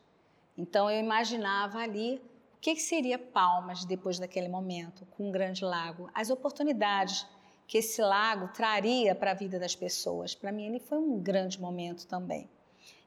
Então 0.57 0.91
eu 0.91 1.01
imaginava 1.01 1.79
ali 1.79 2.23
o 2.57 2.61
que 2.61 2.77
seria 2.77 3.19
Palmas 3.19 3.85
depois 3.85 4.19
daquele 4.19 4.49
momento, 4.49 5.07
com 5.07 5.29
um 5.29 5.33
grande 5.33 5.65
lago, 5.65 6.11
as 6.15 6.31
oportunidades 6.31 7.27
que 7.67 7.79
esse 7.79 8.01
lago 8.01 8.49
traria 8.49 9.15
para 9.15 9.33
a 9.33 9.35
vida 9.35 9.59
das 9.59 9.77
pessoas. 9.77 10.35
Para 10.35 10.51
mim 10.51 10.67
ele 10.67 10.81
foi 10.81 10.99
um 10.99 11.21
grande 11.21 11.61
momento 11.61 12.07
também. 12.07 12.49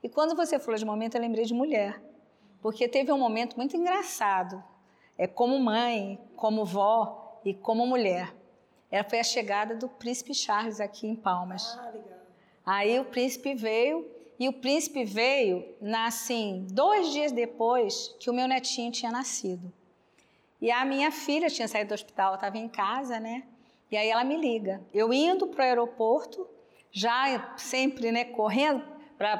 E 0.04 0.10
quando 0.10 0.36
você 0.36 0.58
falou 0.60 0.78
de 0.78 0.86
momento, 0.86 1.16
eu 1.16 1.22
lembrei 1.22 1.46
de 1.46 1.54
mulher, 1.54 2.02
porque 2.62 2.88
teve 2.88 3.12
um 3.12 3.18
momento 3.18 3.56
muito 3.56 3.76
engraçado, 3.78 4.64
é 5.18 5.28
como 5.28 5.60
mãe, 5.60 6.20
como 6.36 6.66
vó 6.66 7.40
e 7.46 7.54
como 7.54 7.86
mulher. 7.86 8.34
Ela 8.90 9.04
foi 9.04 9.20
a 9.20 9.24
chegada 9.24 9.76
do 9.76 9.88
príncipe 9.88 10.34
Charles 10.34 10.80
aqui 10.80 11.08
em 11.08 11.16
Palmas. 11.16 11.78
Ah, 11.80 11.92
legal. 11.92 12.20
Aí 12.66 13.00
o 13.00 13.06
príncipe 13.06 13.54
veio 13.54 14.06
E 14.42 14.50
o 14.50 14.54
príncipe 14.54 15.06
veio, 15.06 15.64
assim, 16.04 16.66
dois 16.72 17.12
dias 17.12 17.32
depois 17.32 18.16
que 18.20 18.28
o 18.28 18.34
meu 18.34 18.48
netinho 18.48 18.92
tinha 18.92 19.12
nascido. 19.12 19.72
E 20.60 20.72
a 20.72 20.84
minha 20.84 21.12
filha 21.12 21.48
tinha 21.48 21.68
saído 21.68 21.90
do 21.90 21.94
hospital, 21.94 22.34
estava 22.34 22.58
em 22.58 22.68
casa, 22.68 23.20
né? 23.20 23.44
E 23.92 23.96
aí 23.96 24.10
ela 24.10 24.24
me 24.24 24.36
liga. 24.36 24.82
Eu 24.92 25.14
indo 25.14 25.46
para 25.46 25.62
o 25.62 25.68
aeroporto, 25.68 26.48
já 26.92 27.54
sempre, 27.56 28.12
né, 28.12 28.26
correndo 28.26 28.84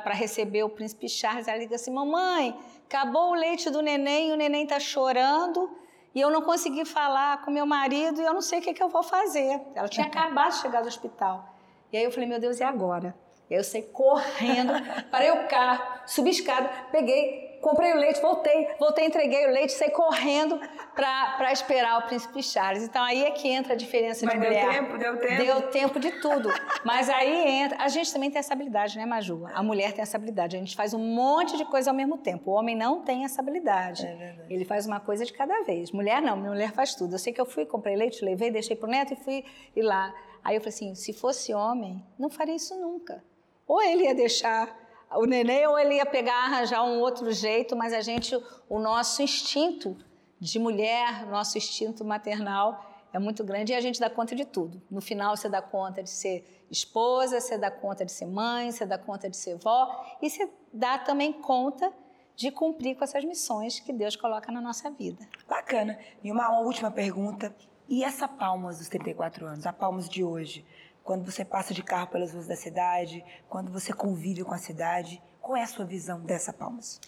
para 0.04 0.14
receber 0.14 0.64
o 0.64 0.70
príncipe 0.70 1.10
Charles, 1.10 1.48
ela 1.48 1.58
liga 1.58 1.76
assim: 1.76 1.92
Mamãe, 1.92 2.58
acabou 2.86 3.32
o 3.32 3.34
leite 3.34 3.70
do 3.70 3.82
neném, 3.82 4.32
o 4.32 4.36
neném 4.36 4.64
está 4.64 4.80
chorando 4.80 5.70
e 6.14 6.20
eu 6.20 6.30
não 6.30 6.42
consegui 6.42 6.86
falar 6.86 7.42
com 7.44 7.52
meu 7.52 7.66
marido 7.66 8.22
e 8.22 8.26
eu 8.26 8.34
não 8.34 8.42
sei 8.42 8.60
o 8.60 8.62
que, 8.62 8.74
que 8.74 8.84
eu 8.84 8.90
vou 8.90 9.04
fazer. 9.04 9.62
Ela 9.74 9.88
tinha 9.88 10.06
acabado 10.08 10.52
de 10.52 10.60
chegar 10.60 10.82
do 10.82 10.88
hospital. 10.88 11.56
E 11.92 11.98
aí 11.98 12.04
eu 12.04 12.12
falei: 12.12 12.28
Meu 12.28 12.40
Deus, 12.40 12.60
e 12.60 12.64
agora? 12.64 13.16
Eu 13.52 13.64
saí 13.66 13.82
correndo, 13.84 14.72
parei 15.12 15.30
o 15.32 15.48
carro, 15.48 15.84
subi 16.06 16.30
escada, 16.30 16.70
peguei, 16.90 17.60
comprei 17.62 17.92
o 17.92 17.98
leite, 17.98 18.22
voltei, 18.22 18.68
voltei, 18.80 19.06
entreguei 19.06 19.46
o 19.46 19.52
leite, 19.52 19.74
saí 19.74 19.92
correndo 19.92 20.58
para 20.96 21.52
esperar 21.52 22.00
o 22.00 22.08
príncipe 22.08 22.42
Charles. 22.42 22.84
Então 22.84 23.04
aí 23.04 23.26
é 23.26 23.32
que 23.32 23.50
entra 23.50 23.74
a 23.74 23.76
diferença 23.76 24.26
Mas 24.26 24.36
de 24.36 24.40
deu 24.40 24.50
mulher. 24.50 24.74
tempo, 24.74 24.98
deu 24.98 25.18
tempo. 25.20 25.44
Deu 25.44 25.62
tempo 25.70 26.00
de 26.00 26.12
tudo. 26.22 26.50
Mas 26.86 27.10
aí 27.10 27.62
entra. 27.62 27.78
A 27.84 27.90
gente 27.90 28.12
também 28.12 28.32
tem 28.32 28.40
essa 28.40 28.54
habilidade, 28.54 28.98
né, 28.98 29.06
Maju? 29.06 29.46
A 29.54 29.62
mulher 29.62 29.92
tem 29.92 30.02
essa 30.02 30.16
habilidade. 30.18 30.56
A 30.56 30.60
gente 30.60 30.76
faz 30.76 30.94
um 30.94 31.00
monte 31.00 31.58
de 31.58 31.66
coisa 31.66 31.92
ao 31.92 31.96
mesmo 31.96 32.18
tempo. 32.18 32.52
O 32.52 32.54
homem 32.54 32.76
não 32.76 33.02
tem 33.04 33.26
essa 33.26 33.42
habilidade. 33.42 34.06
É 34.06 34.16
verdade. 34.16 34.54
Ele 34.54 34.64
faz 34.66 34.86
uma 34.86 35.00
coisa 35.02 35.26
de 35.26 35.34
cada 35.34 35.62
vez. 35.64 35.92
Mulher 35.92 36.22
não, 36.22 36.38
mulher 36.38 36.72
faz 36.72 36.96
tudo. 36.96 37.16
Eu 37.16 37.20
sei 37.20 37.34
que 37.34 37.42
eu 37.42 37.46
fui, 37.46 37.66
comprei 37.66 37.96
leite, 37.98 38.24
levei, 38.24 38.50
deixei 38.50 38.76
pro 38.78 38.88
neto 38.88 39.14
e 39.14 39.18
fui 39.18 39.44
ir 39.76 39.82
lá. 39.82 40.14
Aí 40.44 40.56
eu 40.56 40.62
falei 40.62 40.74
assim: 40.74 40.96
se 40.96 41.14
fosse 41.14 41.54
homem, 41.54 42.04
não 42.18 42.30
faria 42.30 42.56
isso 42.56 42.76
nunca. 42.80 43.24
Ou 43.72 43.82
ele 43.82 44.04
ia 44.04 44.14
deixar 44.14 44.78
o 45.16 45.24
neném, 45.24 45.66
ou 45.66 45.80
ele 45.80 45.96
ia 45.96 46.06
pegar, 46.06 46.44
arranjar 46.44 46.84
um 46.84 47.00
outro 47.00 47.32
jeito, 47.32 47.74
mas 47.74 47.94
a 47.94 48.02
gente, 48.02 48.36
o 48.68 48.78
nosso 48.80 49.22
instinto 49.22 49.96
de 50.38 50.60
mulher, 50.60 51.26
nosso 51.28 51.58
instinto 51.58 52.04
maternal 52.04 52.86
é 53.14 53.18
muito 53.18 53.46
grande 53.46 53.72
e 53.72 53.76
a 53.76 53.80
gente 53.80 53.98
dá 53.98 54.10
conta 54.10 54.36
de 54.36 54.44
tudo. 54.44 54.82
No 54.92 55.00
final, 55.00 55.38
você 55.38 55.48
dá 55.48 55.62
conta 55.62 56.04
de 56.04 56.10
ser 56.10 56.66
esposa, 56.70 57.40
você 57.40 57.58
dá 57.58 57.72
conta 57.72 58.04
de 58.04 58.12
ser 58.12 58.26
mãe, 58.26 58.74
você 58.74 58.86
dá 58.86 58.98
conta 58.98 59.30
de 59.30 59.38
ser 59.38 59.56
vó 59.56 59.88
e 60.22 60.30
você 60.30 60.50
dá 60.74 60.98
também 60.98 61.32
conta 61.32 61.94
de 62.36 62.52
cumprir 62.52 62.98
com 62.98 63.06
essas 63.06 63.24
missões 63.24 63.80
que 63.80 63.94
Deus 63.94 64.18
coloca 64.18 64.52
na 64.52 64.60
nossa 64.60 64.92
vida. 64.92 65.26
Bacana. 65.48 65.98
E 66.22 66.30
uma 66.30 66.60
última 66.60 66.92
pergunta. 66.92 67.56
E 67.88 68.04
essa 68.04 68.28
Palmas 68.28 68.80
dos 68.80 68.90
34 68.90 69.46
anos, 69.46 69.66
a 69.66 69.72
Palmas 69.72 70.10
de 70.10 70.26
hoje? 70.26 70.66
Quando 71.12 71.30
você 71.30 71.44
passa 71.44 71.74
de 71.74 71.84
carro 71.84 72.08
pelas 72.08 72.32
ruas 72.32 72.48
da 72.48 72.56
cidade, 72.56 73.22
quando 73.50 73.70
você 73.70 73.92
convive 73.92 74.46
com 74.46 74.54
a 74.54 74.58
cidade, 74.58 75.22
qual 75.42 75.58
é 75.58 75.62
a 75.62 75.68
sua 75.68 75.84
visão 75.84 76.22
dessa 76.22 76.54
Palmas? 76.54 77.02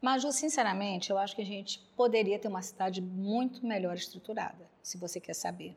Maju, 0.00 0.30
sinceramente, 0.30 1.10
eu 1.10 1.18
acho 1.18 1.34
que 1.34 1.42
a 1.42 1.44
gente 1.44 1.80
poderia 1.96 2.38
ter 2.38 2.46
uma 2.46 2.62
cidade 2.62 3.02
muito 3.02 3.66
melhor 3.66 3.96
estruturada, 3.96 4.64
se 4.80 4.96
você 4.96 5.18
quer 5.18 5.34
saber. 5.34 5.76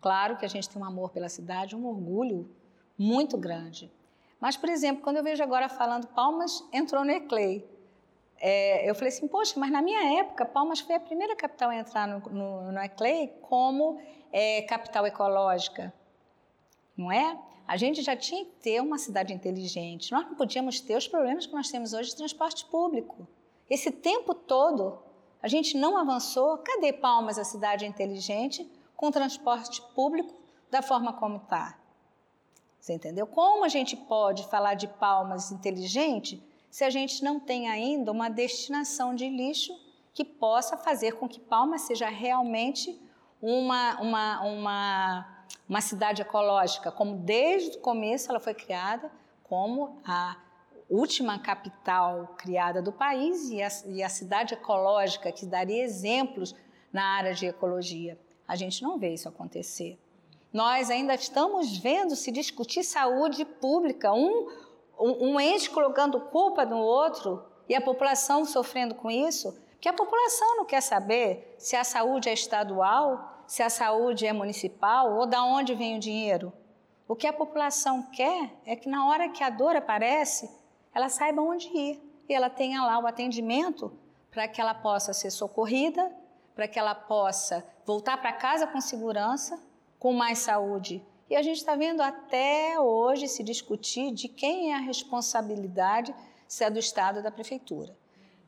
Claro 0.00 0.36
que 0.36 0.46
a 0.46 0.48
gente 0.48 0.68
tem 0.68 0.80
um 0.80 0.84
amor 0.84 1.10
pela 1.10 1.28
cidade, 1.28 1.74
um 1.74 1.84
orgulho 1.84 2.48
muito 2.96 3.36
grande. 3.36 3.90
Mas, 4.40 4.56
por 4.56 4.68
exemplo, 4.68 5.02
quando 5.02 5.16
eu 5.16 5.24
vejo 5.24 5.42
agora 5.42 5.68
falando 5.68 6.06
Palmas 6.06 6.62
entrou 6.72 7.04
no 7.04 7.10
Eclei, 7.10 7.68
é, 8.38 8.88
eu 8.88 8.94
falei 8.94 9.08
assim, 9.08 9.26
poxa, 9.26 9.58
mas 9.58 9.72
na 9.72 9.82
minha 9.82 10.20
época, 10.20 10.44
Palmas 10.44 10.78
foi 10.78 10.94
a 10.94 11.00
primeira 11.00 11.34
capital 11.34 11.70
a 11.70 11.76
entrar 11.76 12.06
no, 12.06 12.20
no, 12.30 12.70
no 12.70 12.78
Eclei 12.78 13.36
como 13.42 14.00
é, 14.32 14.62
capital 14.62 15.04
ecológica, 15.08 15.92
não 16.98 17.10
é? 17.12 17.38
A 17.66 17.76
gente 17.76 18.02
já 18.02 18.16
tinha 18.16 18.44
que 18.44 18.52
ter 18.60 18.80
uma 18.82 18.98
cidade 18.98 19.32
inteligente. 19.32 20.10
Nós 20.10 20.26
não 20.26 20.34
podíamos 20.34 20.80
ter 20.80 20.96
os 20.96 21.06
problemas 21.06 21.46
que 21.46 21.54
nós 21.54 21.70
temos 21.70 21.92
hoje 21.92 22.10
de 22.10 22.16
transporte 22.16 22.64
público. 22.66 23.28
Esse 23.70 23.90
tempo 23.90 24.34
todo, 24.34 24.98
a 25.42 25.48
gente 25.48 25.76
não 25.76 25.96
avançou. 25.96 26.58
Cadê 26.58 26.92
Palmas, 26.92 27.38
a 27.38 27.44
cidade 27.44 27.86
inteligente, 27.86 28.68
com 28.96 29.10
transporte 29.10 29.80
público 29.94 30.34
da 30.70 30.82
forma 30.82 31.12
como 31.12 31.36
está? 31.36 31.78
Você 32.80 32.94
entendeu? 32.94 33.26
Como 33.26 33.64
a 33.64 33.68
gente 33.68 33.96
pode 33.96 34.48
falar 34.48 34.74
de 34.74 34.88
Palmas 34.88 35.52
inteligente 35.52 36.42
se 36.70 36.84
a 36.84 36.90
gente 36.90 37.22
não 37.22 37.38
tem 37.40 37.68
ainda 37.68 38.10
uma 38.12 38.28
destinação 38.28 39.14
de 39.14 39.28
lixo 39.28 39.72
que 40.12 40.24
possa 40.24 40.76
fazer 40.76 41.12
com 41.12 41.28
que 41.28 41.40
Palmas 41.40 41.82
seja 41.82 42.08
realmente 42.08 43.00
uma, 43.40 44.00
uma, 44.00 44.40
uma, 44.42 45.37
uma 45.68 45.80
cidade 45.80 46.22
ecológica, 46.22 46.90
como 46.90 47.16
desde 47.16 47.76
o 47.76 47.80
começo 47.80 48.30
ela 48.30 48.40
foi 48.40 48.54
criada 48.54 49.10
como 49.44 50.00
a 50.04 50.36
última 50.88 51.38
capital 51.38 52.34
criada 52.38 52.80
do 52.80 52.92
país 52.92 53.50
e 53.50 53.62
a, 53.62 53.68
e 53.86 54.02
a 54.02 54.08
cidade 54.08 54.54
ecológica 54.54 55.30
que 55.30 55.44
daria 55.44 55.84
exemplos 55.84 56.54
na 56.92 57.04
área 57.04 57.34
de 57.34 57.46
ecologia. 57.46 58.18
A 58.46 58.56
gente 58.56 58.82
não 58.82 58.98
vê 58.98 59.12
isso 59.12 59.28
acontecer. 59.28 59.98
Nós 60.52 60.90
ainda 60.90 61.14
estamos 61.14 61.76
vendo 61.76 62.16
se 62.16 62.32
discutir 62.32 62.82
saúde 62.82 63.44
pública, 63.44 64.12
um, 64.12 64.48
um, 64.98 65.32
um 65.32 65.40
ente 65.40 65.68
colocando 65.68 66.20
culpa 66.20 66.64
no 66.64 66.78
outro 66.78 67.44
e 67.68 67.74
a 67.74 67.80
população 67.80 68.46
sofrendo 68.46 68.94
com 68.94 69.10
isso, 69.10 69.54
que 69.78 69.88
a 69.88 69.92
população 69.92 70.56
não 70.56 70.64
quer 70.64 70.80
saber 70.80 71.54
se 71.58 71.76
a 71.76 71.84
saúde 71.84 72.30
é 72.30 72.32
estadual, 72.32 73.37
se 73.48 73.62
a 73.62 73.70
saúde 73.70 74.26
é 74.26 74.32
municipal 74.32 75.14
ou 75.14 75.26
da 75.26 75.42
onde 75.42 75.74
vem 75.74 75.96
o 75.96 76.00
dinheiro. 76.00 76.52
O 77.08 77.16
que 77.16 77.26
a 77.26 77.32
população 77.32 78.02
quer 78.12 78.52
é 78.66 78.76
que 78.76 78.90
na 78.90 79.08
hora 79.08 79.30
que 79.30 79.42
a 79.42 79.48
dor 79.48 79.74
aparece, 79.74 80.50
ela 80.94 81.08
saiba 81.08 81.40
onde 81.40 81.66
ir 81.68 81.98
e 82.28 82.34
ela 82.34 82.50
tenha 82.50 82.84
lá 82.84 82.98
o 82.98 83.06
atendimento 83.06 83.90
para 84.30 84.46
que 84.46 84.60
ela 84.60 84.74
possa 84.74 85.14
ser 85.14 85.30
socorrida, 85.30 86.14
para 86.54 86.68
que 86.68 86.78
ela 86.78 86.94
possa 86.94 87.66
voltar 87.86 88.18
para 88.18 88.34
casa 88.34 88.66
com 88.66 88.82
segurança, 88.82 89.58
com 89.98 90.12
mais 90.12 90.40
saúde. 90.40 91.02
E 91.30 91.34
a 91.34 91.42
gente 91.42 91.56
está 91.56 91.74
vendo 91.74 92.02
até 92.02 92.78
hoje 92.78 93.28
se 93.28 93.42
discutir 93.42 94.12
de 94.12 94.28
quem 94.28 94.72
é 94.72 94.76
a 94.76 94.80
responsabilidade, 94.80 96.14
se 96.46 96.64
é 96.64 96.70
do 96.70 96.78
Estado 96.78 97.16
ou 97.16 97.22
da 97.22 97.30
Prefeitura. 97.30 97.96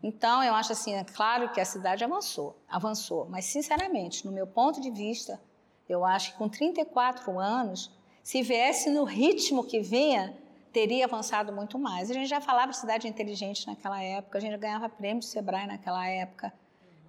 Então, 0.03 0.43
eu 0.43 0.55
acho 0.55 0.73
assim, 0.73 0.95
é 0.95 1.05
claro 1.05 1.51
que 1.53 1.61
a 1.61 1.65
cidade 1.65 2.03
avançou, 2.03 2.57
avançou, 2.69 3.27
mas 3.29 3.45
sinceramente, 3.45 4.25
no 4.25 4.33
meu 4.33 4.47
ponto 4.47 4.81
de 4.81 4.91
vista, 4.91 5.41
eu 5.89 6.05
acho 6.05 6.33
que 6.33 6.39
com 6.39 6.49
34 6.49 7.39
anos, 7.39 7.91
se 8.23 8.43
viesse 8.43 8.91
no 8.91 9.05
ritmo 9.05 9.65
que 9.65 9.81
vinha, 9.81 10.37
teria 10.73 11.05
avançado 11.05 11.53
muito 11.53 11.79
mais. 11.79 12.11
A 12.11 12.15
gente 12.15 12.29
já 12.29 12.41
falava 12.41 12.71
de 12.71 12.79
cidade 12.79 13.09
inteligente 13.09 13.67
naquela 13.67 14.03
época, 14.03 14.39
a 14.39 14.41
gente 14.41 14.57
ganhava 14.57 14.89
prêmio 14.89 15.21
de 15.21 15.27
Sebrae 15.27 15.67
naquela 15.67 16.07
época. 16.07 16.53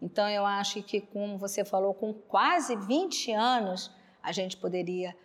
Então, 0.02 0.28
eu 0.28 0.46
acho 0.46 0.82
que, 0.82 1.00
como 1.00 1.38
você 1.38 1.64
falou, 1.64 1.94
com 1.94 2.12
quase 2.12 2.76
20 2.76 3.32
anos, 3.32 3.92
a 4.22 4.32
gente 4.32 4.58
poderia 4.58 5.16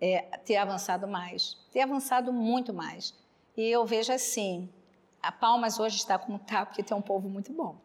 é, 0.00 0.22
ter 0.38 0.56
avançado 0.56 1.06
mais, 1.06 1.58
ter 1.70 1.80
avançado 1.80 2.32
muito 2.32 2.72
mais. 2.72 3.14
E 3.56 3.62
eu 3.68 3.84
vejo 3.84 4.12
assim, 4.12 4.68
a 5.22 5.30
Palmas 5.30 5.78
hoje 5.78 5.96
está 5.96 6.18
como 6.18 6.36
está 6.36 6.66
porque 6.66 6.82
tem 6.82 6.96
um 6.96 7.02
povo 7.02 7.28
muito 7.28 7.52
bom. 7.52 7.76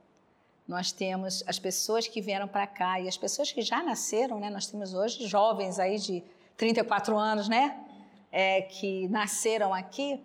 Nós 0.67 0.91
temos 0.91 1.43
as 1.47 1.57
pessoas 1.57 2.07
que 2.07 2.21
vieram 2.21 2.47
para 2.47 2.67
cá 2.67 2.99
e 2.99 3.07
as 3.07 3.17
pessoas 3.17 3.51
que 3.51 3.61
já 3.61 3.81
nasceram, 3.81 4.39
né? 4.39 4.49
Nós 4.49 4.67
temos 4.67 4.93
hoje 4.93 5.25
jovens 5.27 5.79
aí 5.79 5.97
de 5.97 6.23
34 6.57 7.17
anos, 7.17 7.47
né? 7.47 7.83
é, 8.31 8.61
que 8.61 9.07
nasceram 9.07 9.73
aqui, 9.73 10.23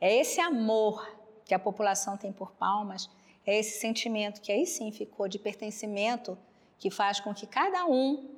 é 0.00 0.14
esse 0.16 0.40
amor 0.40 1.06
que 1.44 1.54
a 1.54 1.58
população 1.58 2.16
tem 2.16 2.32
por 2.32 2.52
Palmas, 2.52 3.10
é 3.46 3.58
esse 3.58 3.80
sentimento 3.80 4.40
que 4.40 4.52
aí 4.52 4.66
sim 4.66 4.90
ficou 4.92 5.28
de 5.28 5.38
pertencimento, 5.38 6.38
que 6.78 6.90
faz 6.90 7.20
com 7.20 7.34
que 7.34 7.46
cada 7.46 7.84
um, 7.86 8.28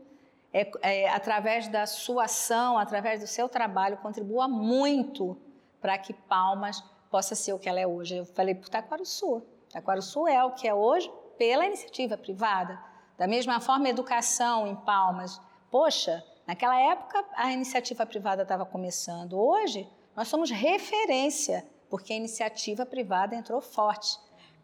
é, 0.52 0.70
é, 0.82 1.08
através 1.08 1.68
da 1.68 1.86
sua 1.86 2.24
ação, 2.24 2.78
através 2.78 3.20
do 3.20 3.26
seu 3.26 3.48
trabalho, 3.48 3.96
contribua 3.98 4.48
muito 4.48 5.36
para 5.80 5.96
que 5.98 6.12
Palmas 6.12 6.82
possa 7.12 7.36
ser 7.36 7.52
o 7.52 7.58
que 7.60 7.68
ela 7.68 7.78
é 7.78 7.86
hoje. 7.86 8.16
Eu 8.16 8.24
falei 8.24 8.56
por 8.56 8.68
Taquaruçu. 8.68 9.40
Taquaruçu 9.70 10.26
é 10.26 10.44
o 10.44 10.50
que 10.50 10.66
é 10.66 10.74
hoje 10.74 11.08
pela 11.38 11.64
iniciativa 11.64 12.18
privada. 12.18 12.76
Da 13.16 13.28
mesma 13.28 13.60
forma, 13.60 13.88
educação 13.88 14.66
em 14.66 14.74
Palmas. 14.74 15.40
Poxa, 15.70 16.24
Naquela 16.46 16.78
época, 16.78 17.24
a 17.34 17.52
iniciativa 17.52 18.04
privada 18.04 18.42
estava 18.42 18.66
começando. 18.66 19.38
Hoje, 19.38 19.88
nós 20.14 20.28
somos 20.28 20.50
referência, 20.50 21.64
porque 21.88 22.12
a 22.12 22.16
iniciativa 22.16 22.84
privada 22.84 23.34
entrou 23.34 23.60
forte. 23.60 24.18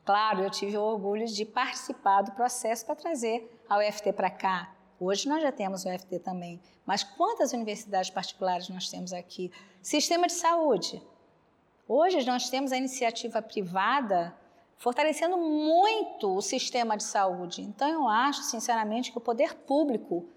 Claro, 0.04 0.42
eu 0.42 0.50
tive 0.50 0.76
o 0.76 0.82
orgulho 0.82 1.26
de 1.26 1.44
participar 1.44 2.22
do 2.22 2.32
processo 2.32 2.84
para 2.84 2.96
trazer 2.96 3.62
a 3.68 3.78
UFT 3.78 4.12
para 4.12 4.30
cá. 4.30 4.74
Hoje 4.98 5.28
nós 5.28 5.40
já 5.40 5.52
temos 5.52 5.84
o 5.84 5.88
UFT 5.88 6.18
também. 6.18 6.60
Mas 6.84 7.04
quantas 7.04 7.52
universidades 7.52 8.10
particulares 8.10 8.68
nós 8.68 8.88
temos 8.88 9.12
aqui? 9.12 9.52
Sistema 9.80 10.26
de 10.26 10.32
saúde. 10.32 11.00
Hoje 11.88 12.24
nós 12.26 12.50
temos 12.50 12.70
a 12.70 12.76
iniciativa 12.76 13.40
privada 13.40 14.36
fortalecendo 14.76 15.36
muito 15.38 16.36
o 16.36 16.42
sistema 16.42 16.96
de 16.96 17.02
saúde. 17.02 17.62
Então 17.62 17.88
eu 17.88 18.06
acho, 18.06 18.42
sinceramente, 18.42 19.10
que 19.10 19.18
o 19.18 19.20
poder 19.20 19.54
público 19.54 20.28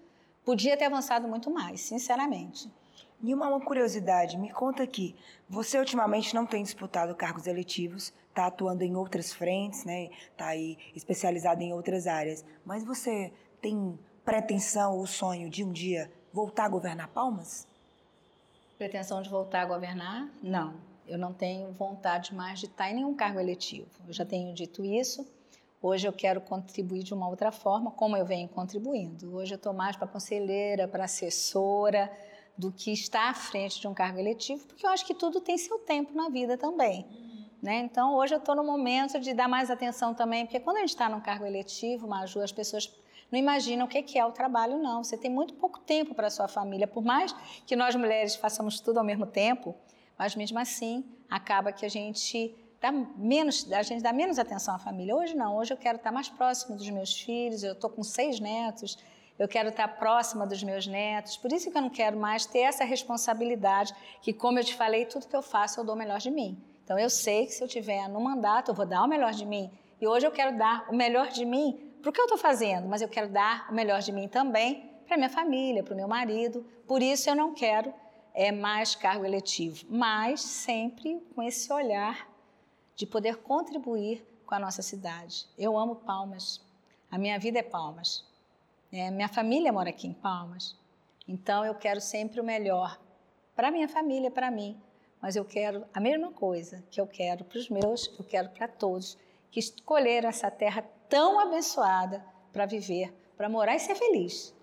Podia 0.44 0.76
ter 0.76 0.86
avançado 0.86 1.28
muito 1.28 1.50
mais, 1.50 1.80
sinceramente. 1.80 2.68
Nilma, 3.20 3.46
uma 3.46 3.60
curiosidade, 3.60 4.36
me 4.36 4.50
conta 4.50 4.82
aqui. 4.82 5.14
Você 5.48 5.78
ultimamente 5.78 6.34
não 6.34 6.44
tem 6.44 6.64
disputado 6.64 7.14
cargos 7.14 7.46
eletivos, 7.46 8.12
está 8.28 8.46
atuando 8.46 8.82
em 8.82 8.96
outras 8.96 9.32
frentes, 9.32 9.84
né? 9.84 10.10
Está 10.32 10.48
aí 10.48 10.76
especializado 10.96 11.62
em 11.62 11.72
outras 11.72 12.08
áreas. 12.08 12.44
Mas 12.64 12.82
você 12.84 13.32
tem 13.60 13.96
pretensão 14.24 14.98
ou 14.98 15.06
sonho 15.06 15.48
de 15.48 15.62
um 15.62 15.70
dia 15.70 16.10
voltar 16.32 16.64
a 16.64 16.68
governar 16.68 17.06
Palmas? 17.08 17.68
Pretensão 18.76 19.22
de 19.22 19.30
voltar 19.30 19.62
a 19.62 19.66
governar? 19.66 20.28
Não. 20.42 20.74
Eu 21.06 21.18
não 21.18 21.32
tenho 21.32 21.72
vontade 21.72 22.34
mais 22.34 22.60
de 22.60 22.66
estar 22.66 22.90
em 22.90 22.94
nenhum 22.94 23.14
cargo 23.14 23.40
eletivo. 23.40 23.88
Eu 24.06 24.12
já 24.12 24.24
tenho 24.24 24.54
dito 24.54 24.84
isso. 24.84 25.26
Hoje 25.80 26.06
eu 26.06 26.12
quero 26.12 26.40
contribuir 26.40 27.02
de 27.02 27.12
uma 27.12 27.28
outra 27.28 27.50
forma, 27.50 27.90
como 27.90 28.16
eu 28.16 28.24
venho 28.24 28.48
contribuindo. 28.48 29.34
Hoje 29.34 29.54
eu 29.54 29.56
estou 29.56 29.72
mais 29.72 29.96
para 29.96 30.06
conselheira, 30.06 30.86
para 30.86 31.04
assessora, 31.04 32.10
do 32.56 32.70
que 32.70 32.92
estar 32.92 33.30
à 33.30 33.34
frente 33.34 33.80
de 33.80 33.88
um 33.88 33.94
cargo 33.94 34.18
eletivo, 34.18 34.66
porque 34.66 34.86
eu 34.86 34.90
acho 34.90 35.04
que 35.04 35.14
tudo 35.14 35.40
tem 35.40 35.58
seu 35.58 35.78
tempo 35.80 36.14
na 36.14 36.28
vida 36.28 36.56
também. 36.56 37.06
Né? 37.60 37.78
Então, 37.78 38.14
hoje 38.14 38.34
eu 38.34 38.38
estou 38.38 38.54
no 38.54 38.64
momento 38.64 39.18
de 39.18 39.32
dar 39.32 39.48
mais 39.48 39.70
atenção 39.70 40.14
também, 40.14 40.44
porque 40.44 40.60
quando 40.60 40.76
a 40.76 40.80
gente 40.80 40.90
está 40.90 41.08
num 41.08 41.20
cargo 41.20 41.46
eletivo, 41.46 42.06
Maju, 42.06 42.40
as 42.40 42.52
pessoas 42.52 42.92
não 43.30 43.38
imaginam 43.38 43.86
o 43.86 43.88
que 43.88 44.18
é 44.18 44.26
o 44.26 44.32
trabalho, 44.32 44.78
não. 44.78 45.02
Você 45.02 45.16
tem 45.16 45.30
muito 45.30 45.54
pouco 45.54 45.80
tempo 45.80 46.14
para 46.14 46.26
a 46.26 46.30
sua 46.30 46.48
família, 46.48 46.86
por 46.86 47.02
mais 47.02 47.32
que 47.66 47.74
nós 47.74 47.94
mulheres 47.94 48.34
façamos 48.34 48.78
tudo 48.80 48.98
ao 48.98 49.04
mesmo 49.04 49.26
tempo, 49.26 49.74
mas 50.22 50.36
mesmo 50.36 50.56
assim 50.56 51.04
acaba 51.28 51.72
que 51.72 51.84
a 51.84 51.88
gente 51.88 52.54
dá 52.80 52.92
menos, 52.92 53.70
a 53.72 53.82
gente 53.82 54.02
dá 54.04 54.12
menos 54.12 54.38
atenção 54.38 54.72
à 54.72 54.78
família. 54.78 55.16
Hoje 55.16 55.34
não, 55.34 55.56
hoje 55.56 55.72
eu 55.72 55.76
quero 55.76 55.96
estar 55.96 56.12
mais 56.12 56.28
próximo 56.28 56.76
dos 56.76 56.88
meus 56.90 57.20
filhos, 57.20 57.64
eu 57.64 57.72
estou 57.72 57.90
com 57.90 58.04
seis 58.04 58.38
netos, 58.38 58.96
eu 59.36 59.48
quero 59.48 59.70
estar 59.70 59.88
próxima 59.88 60.46
dos 60.46 60.62
meus 60.62 60.86
netos, 60.86 61.36
por 61.36 61.50
isso 61.52 61.72
que 61.72 61.76
eu 61.76 61.82
não 61.82 61.90
quero 61.90 62.16
mais 62.16 62.46
ter 62.46 62.60
essa 62.60 62.84
responsabilidade, 62.84 63.92
que 64.20 64.32
como 64.32 64.60
eu 64.60 64.64
te 64.64 64.76
falei, 64.76 65.06
tudo 65.06 65.26
que 65.26 65.34
eu 65.34 65.42
faço 65.42 65.80
eu 65.80 65.84
dou 65.84 65.96
o 65.96 65.98
melhor 65.98 66.20
de 66.20 66.30
mim. 66.30 66.56
Então 66.84 66.96
eu 66.96 67.10
sei 67.10 67.46
que 67.46 67.52
se 67.52 67.64
eu 67.64 67.66
tiver 67.66 68.08
no 68.08 68.20
mandato, 68.20 68.70
eu 68.70 68.74
vou 68.76 68.86
dar 68.86 69.02
o 69.02 69.08
melhor 69.08 69.32
de 69.32 69.44
mim. 69.44 69.72
E 70.00 70.06
hoje 70.06 70.24
eu 70.24 70.30
quero 70.30 70.56
dar 70.56 70.86
o 70.88 70.94
melhor 70.94 71.30
de 71.30 71.44
mim 71.44 71.80
para 72.00 72.10
o 72.10 72.12
que 72.12 72.20
eu 72.20 72.26
estou 72.26 72.38
fazendo, 72.38 72.86
mas 72.88 73.02
eu 73.02 73.08
quero 73.08 73.28
dar 73.28 73.66
o 73.68 73.74
melhor 73.74 74.00
de 74.00 74.12
mim 74.12 74.28
também 74.28 74.88
para 75.04 75.16
minha 75.16 75.30
família, 75.30 75.82
para 75.82 75.94
o 75.94 75.96
meu 75.96 76.06
marido. 76.06 76.64
Por 76.86 77.02
isso 77.02 77.28
eu 77.28 77.34
não 77.34 77.52
quero 77.52 77.92
é, 78.34 78.50
mais 78.50 78.94
cargo 78.94 79.24
eletivo, 79.24 79.86
mas 79.88 80.40
sempre 80.40 81.20
com 81.34 81.42
esse 81.42 81.72
olhar 81.72 82.28
de 82.94 83.06
poder 83.06 83.38
contribuir 83.38 84.26
com 84.46 84.54
a 84.54 84.58
nossa 84.58 84.82
cidade. 84.82 85.46
Eu 85.56 85.78
amo 85.78 85.96
Palmas, 85.96 86.60
a 87.10 87.18
minha 87.18 87.38
vida 87.38 87.58
é 87.58 87.62
Palmas. 87.62 88.24
É, 88.90 89.10
minha 89.10 89.28
família 89.28 89.72
mora 89.72 89.90
aqui 89.90 90.06
em 90.06 90.12
Palmas. 90.12 90.76
Então 91.26 91.64
eu 91.64 91.74
quero 91.74 92.00
sempre 92.00 92.40
o 92.40 92.44
melhor 92.44 92.98
para 93.54 93.70
minha 93.70 93.88
família, 93.88 94.30
para 94.30 94.50
mim. 94.50 94.80
Mas 95.20 95.36
eu 95.36 95.44
quero 95.44 95.84
a 95.94 96.00
mesma 96.00 96.32
coisa 96.32 96.82
que 96.90 97.00
eu 97.00 97.06
quero 97.06 97.44
para 97.44 97.58
os 97.58 97.68
meus, 97.68 98.12
eu 98.18 98.24
quero 98.24 98.48
para 98.50 98.66
todos 98.66 99.16
que 99.50 99.60
escolheram 99.60 100.28
essa 100.28 100.50
terra 100.50 100.82
tão 101.08 101.38
abençoada 101.38 102.24
para 102.52 102.66
viver, 102.66 103.12
para 103.36 103.48
morar 103.48 103.76
e 103.76 103.78
ser 103.78 103.94
feliz. 103.94 104.54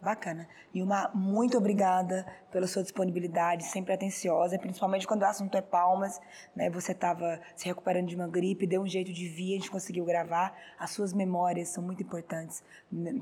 Bacana. 0.00 0.48
Nilma, 0.72 1.10
muito 1.12 1.58
obrigada 1.58 2.24
pela 2.52 2.68
sua 2.68 2.82
disponibilidade, 2.82 3.64
sempre 3.64 3.92
atenciosa, 3.92 4.56
principalmente 4.56 5.06
quando 5.08 5.22
o 5.22 5.26
assunto 5.26 5.56
é 5.56 5.60
palmas. 5.60 6.20
Né? 6.54 6.70
Você 6.70 6.92
estava 6.92 7.40
se 7.56 7.66
recuperando 7.66 8.06
de 8.06 8.14
uma 8.14 8.28
gripe, 8.28 8.64
deu 8.64 8.80
um 8.80 8.86
jeito 8.86 9.12
de 9.12 9.28
vir, 9.28 9.54
a 9.54 9.56
gente 9.58 9.70
conseguiu 9.70 10.04
gravar. 10.04 10.56
As 10.78 10.90
suas 10.90 11.12
memórias 11.12 11.70
são 11.70 11.82
muito 11.82 12.00
importantes 12.00 12.62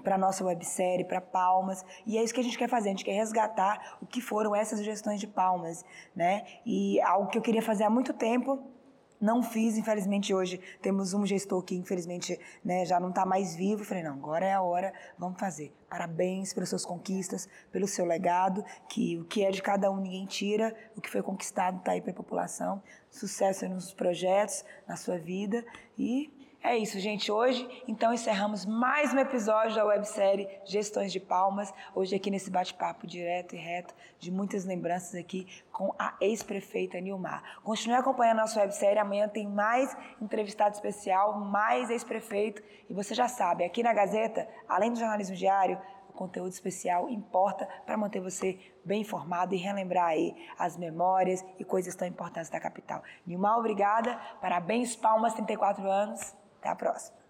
para 0.05 0.17
a 0.17 0.19
nossa 0.19 0.45
websérie, 0.45 1.05
para 1.05 1.21
palmas. 1.21 1.83
E 2.07 2.19
é 2.19 2.23
isso 2.23 2.35
que 2.35 2.41
a 2.41 2.45
gente 2.45 2.59
quer 2.59 2.69
fazer, 2.69 2.91
a 2.91 2.93
gente 2.93 3.05
quer 3.07 3.15
resgatar 3.15 3.97
o 4.03 4.07
que 4.07 4.21
foram 4.21 4.55
essas 4.55 4.85
gestões 4.85 5.19
de 5.19 5.27
palmas. 5.27 5.83
Né? 6.15 6.45
E 6.67 7.01
algo 7.01 7.31
que 7.31 7.39
eu 7.39 7.43
queria 7.43 7.62
fazer 7.62 7.85
há 7.85 7.91
muito 7.91 8.12
tempo, 8.12 8.62
não 9.20 9.42
fiz, 9.42 9.76
infelizmente 9.76 10.35
hoje 10.35 10.61
temos 10.83 11.14
um 11.14 11.24
gestor 11.24 11.62
que 11.62 11.74
infelizmente 11.74 12.38
né, 12.64 12.85
já 12.85 13.00
não 13.00 13.09
está 13.09 13.24
mais 13.24 13.55
vivo. 13.55 13.85
Falei, 13.85 14.02
não, 14.02 14.14
agora 14.14 14.44
é 14.44 14.52
a 14.52 14.62
hora, 14.62 14.92
vamos 15.18 15.38
fazer. 15.38 15.72
Parabéns 15.88 16.52
pelas 16.52 16.68
suas 16.68 16.85
conquistas, 16.85 17.48
pelo 17.72 17.87
seu 17.87 18.05
legado, 18.05 18.64
que 18.88 19.18
o 19.18 19.24
que 19.24 19.44
é 19.44 19.50
de 19.50 19.62
cada 19.62 19.90
um 19.90 20.00
ninguém 20.00 20.26
tira, 20.26 20.74
o 20.96 21.00
que 21.00 21.11
foi 21.11 21.22
conquistado 21.22 21.79
está 21.79 21.92
aí 21.92 22.00
para 22.00 22.11
a 22.11 22.14
população. 22.14 22.83
Sucesso 23.11 23.66
nos 23.68 23.94
projetos, 23.94 24.64
na 24.87 24.96
sua 24.96 25.16
vida 25.16 25.64
e 25.98 26.31
é 26.62 26.77
isso, 26.77 26.99
gente. 26.99 27.31
Hoje, 27.31 27.69
então, 27.87 28.12
encerramos 28.12 28.66
mais 28.66 29.14
um 29.14 29.19
episódio 29.19 29.77
da 29.77 29.85
websérie 29.85 30.49
Gestões 30.64 31.12
de 31.12 31.21
Palmas. 31.21 31.73
Hoje, 31.95 32.16
aqui 32.16 32.31
nesse 32.31 32.51
bate-papo 32.51 33.07
direto 33.07 33.55
e 33.55 33.59
reto, 33.59 33.95
de 34.19 34.31
muitas 34.31 34.64
lembranças 34.64 35.14
aqui 35.14 35.47
com 35.73 35.95
a 35.99 36.14
ex-prefeita 36.21 37.01
Nilmar. 37.01 37.61
Continue 37.62 37.97
acompanhando 37.97 38.38
a 38.38 38.42
nossa 38.42 38.61
websérie. 38.61 38.99
Amanhã 38.99 39.29
tem 39.29 39.47
mais 39.47 39.97
entrevistado 40.21 40.75
especial, 40.75 41.38
mais 41.38 41.88
ex-prefeito. 41.88 42.62
E 42.90 42.92
você 42.92 43.14
já 43.14 43.29
sabe, 43.29 43.64
aqui 43.64 43.83
na 43.83 43.92
Gazeta, 43.92 44.49
além 44.69 44.92
do 44.92 44.99
jornalismo 44.99 45.37
diário, 45.37 45.81
o 46.09 46.12
conteúdo 46.12 46.51
especial 46.51 47.09
importa 47.09 47.69
para 47.85 47.97
manter 47.97 48.21
você 48.21 48.59
bem 48.85 49.03
informado 49.03 49.55
e 49.55 49.59
relembrar 49.59 50.09
aí 50.09 50.35
as 50.59 50.77
memórias 50.77 51.45
e 51.59 51.64
coisas 51.64 51.95
tão 51.95 52.09
importantes 52.09 52.51
da 52.51 52.59
capital. 52.59 53.03
Nilmar, 53.27 53.59
obrigada. 53.59 54.16
Parabéns, 54.40 54.97
Palmas, 54.97 55.35
34 55.35 55.88
anos. 55.88 56.35
Até 56.66 56.72
a 56.72 56.74
próxima. 56.74 57.26